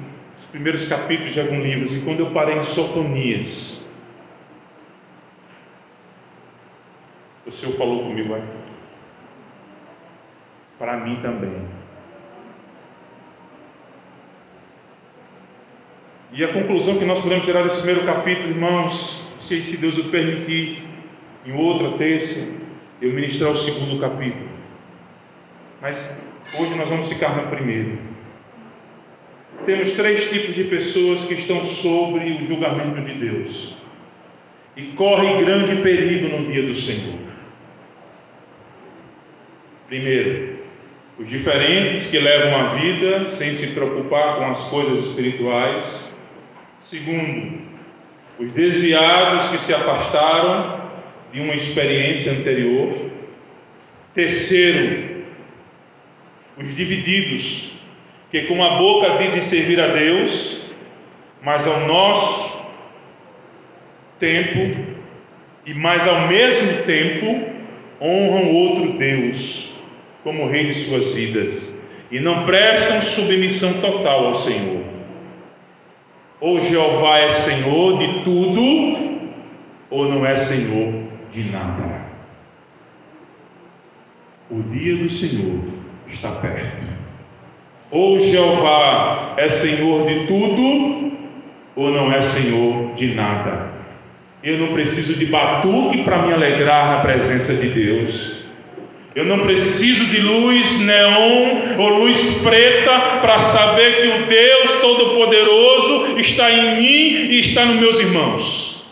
primeiros 0.51 0.87
capítulos 0.87 1.33
de 1.33 1.41
alguns 1.41 1.63
livros, 1.63 1.97
e 1.97 2.01
quando 2.01 2.21
eu 2.21 2.31
parei 2.31 2.57
em 2.57 2.63
Sofonias, 2.63 3.82
Senhor 7.63 7.77
falou 7.77 8.03
comigo 8.03 8.35
aqui. 8.35 8.47
Para 10.77 10.97
mim 10.97 11.19
também. 11.21 11.65
E 16.33 16.43
a 16.43 16.51
conclusão 16.51 16.97
que 16.97 17.05
nós 17.05 17.21
podemos 17.21 17.45
tirar 17.45 17.63
desse 17.63 17.77
primeiro 17.77 18.05
capítulo, 18.05 18.49
irmãos, 18.49 19.25
se, 19.39 19.61
se 19.61 19.79
Deus 19.79 19.97
o 19.97 20.09
permitir, 20.09 20.83
em 21.45 21.53
outra 21.53 21.97
terça, 21.97 22.59
eu 23.01 23.13
ministrar 23.13 23.51
o 23.51 23.57
segundo 23.57 24.01
capítulo. 24.01 24.49
Mas 25.81 26.27
hoje 26.59 26.75
nós 26.75 26.89
vamos 26.89 27.07
ficar 27.07 27.37
no 27.37 27.49
primeiro. 27.49 27.97
Temos 29.65 29.93
três 29.93 30.29
tipos 30.29 30.55
de 30.55 30.65
pessoas 30.65 31.23
que 31.25 31.35
estão 31.35 31.63
sobre 31.63 32.31
o 32.31 32.45
julgamento 32.45 32.99
de 33.01 33.13
Deus 33.13 33.77
e 34.75 34.81
correm 34.93 35.45
grande 35.45 35.81
perigo 35.81 36.35
no 36.35 36.51
dia 36.51 36.63
do 36.63 36.75
Senhor. 36.75 37.32
Primeiro, 39.93 40.57
os 41.19 41.29
diferentes 41.29 42.09
que 42.09 42.17
levam 42.17 42.59
a 42.59 42.73
vida 42.73 43.29
sem 43.29 43.53
se 43.53 43.75
preocupar 43.75 44.37
com 44.37 44.45
as 44.45 44.67
coisas 44.69 45.05
espirituais. 45.05 46.19
Segundo, 46.81 47.59
os 48.39 48.51
desviados 48.53 49.51
que 49.51 49.59
se 49.59 49.71
afastaram 49.71 50.81
de 51.31 51.41
uma 51.41 51.53
experiência 51.53 52.31
anterior. 52.31 53.11
Terceiro, 54.15 55.25
os 56.57 56.75
divididos, 56.75 57.75
que 58.31 58.47
com 58.47 58.63
a 58.63 58.77
boca 58.79 59.23
dizem 59.23 59.41
servir 59.41 59.79
a 59.79 59.89
Deus, 59.89 60.65
mas 61.39 61.67
ao 61.67 61.81
nosso 61.81 62.65
tempo 64.19 64.75
e 65.67 65.73
mais 65.75 66.07
ao 66.07 66.29
mesmo 66.29 66.81
tempo 66.81 67.43
honram 68.01 68.51
outro 68.55 68.97
Deus 68.97 69.71
como 70.23 70.47
rei 70.47 70.67
de 70.67 70.75
suas 70.75 71.13
vidas 71.13 71.81
e 72.09 72.19
não 72.19 72.45
prestam 72.45 73.01
submissão 73.01 73.81
total 73.81 74.27
ao 74.27 74.35
Senhor. 74.35 74.83
Ou 76.39 76.63
Jeová 76.63 77.19
é 77.19 77.31
Senhor 77.31 77.97
de 77.97 78.23
tudo, 78.23 79.31
ou 79.89 80.09
não 80.09 80.25
é 80.25 80.37
Senhor 80.37 80.93
de 81.31 81.43
nada. 81.45 82.03
O 84.49 84.61
dia 84.61 84.95
do 84.95 85.09
Senhor 85.09 85.59
está 86.07 86.31
perto. 86.31 86.83
Ou 87.89 88.19
Jeová 88.19 89.33
é 89.37 89.49
Senhor 89.49 90.07
de 90.07 90.27
tudo, 90.27 91.13
ou 91.75 91.91
não 91.91 92.11
é 92.11 92.21
Senhor 92.21 92.93
de 92.95 93.15
nada. 93.15 93.71
Eu 94.43 94.59
não 94.59 94.73
preciso 94.73 95.17
de 95.17 95.25
batuque 95.27 96.03
para 96.03 96.23
me 96.23 96.33
alegrar 96.33 96.89
na 96.89 96.99
presença 96.99 97.55
de 97.55 97.69
Deus. 97.69 98.42
Eu 99.15 99.25
não 99.25 99.41
preciso 99.41 100.05
de 100.05 100.19
luz 100.21 100.79
neon 100.79 101.77
ou 101.77 101.89
luz 101.99 102.41
preta 102.43 103.19
para 103.21 103.39
saber 103.39 104.01
que 104.01 104.07
o 104.07 104.25
Deus 104.25 104.71
Todo-Poderoso 104.81 106.17
está 106.17 106.49
em 106.51 106.77
mim 106.77 107.31
e 107.31 107.39
está 107.39 107.63
nos 107.65 107.79
meus 107.79 107.99
irmãos. 107.99 108.87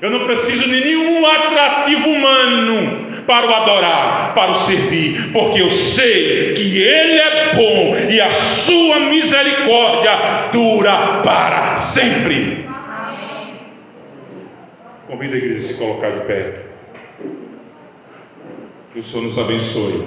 Eu 0.00 0.10
não 0.10 0.24
preciso 0.24 0.64
de 0.64 0.80
nenhum 0.80 1.26
atrativo 1.26 2.08
humano 2.08 3.10
para 3.26 3.46
o 3.46 3.54
adorar, 3.54 4.32
para 4.34 4.52
o 4.52 4.54
servir, 4.54 5.30
porque 5.30 5.60
eu 5.60 5.70
sei 5.70 6.54
que 6.54 6.78
Ele 6.78 7.18
é 7.18 7.54
bom 7.54 8.10
e 8.10 8.18
a 8.18 8.32
sua 8.32 9.00
misericórdia 9.00 10.12
dura 10.52 11.20
para 11.22 11.76
sempre. 11.76 12.66
Convido 15.06 15.34
a 15.34 15.36
igreja 15.36 15.66
a 15.66 15.68
se 15.68 15.74
colocar 15.74 16.12
de 16.12 16.20
pé. 16.20 16.69
Que 18.92 18.98
o 18.98 19.04
Senhor 19.04 19.24
nos 19.26 19.38
abençoe. 19.38 20.04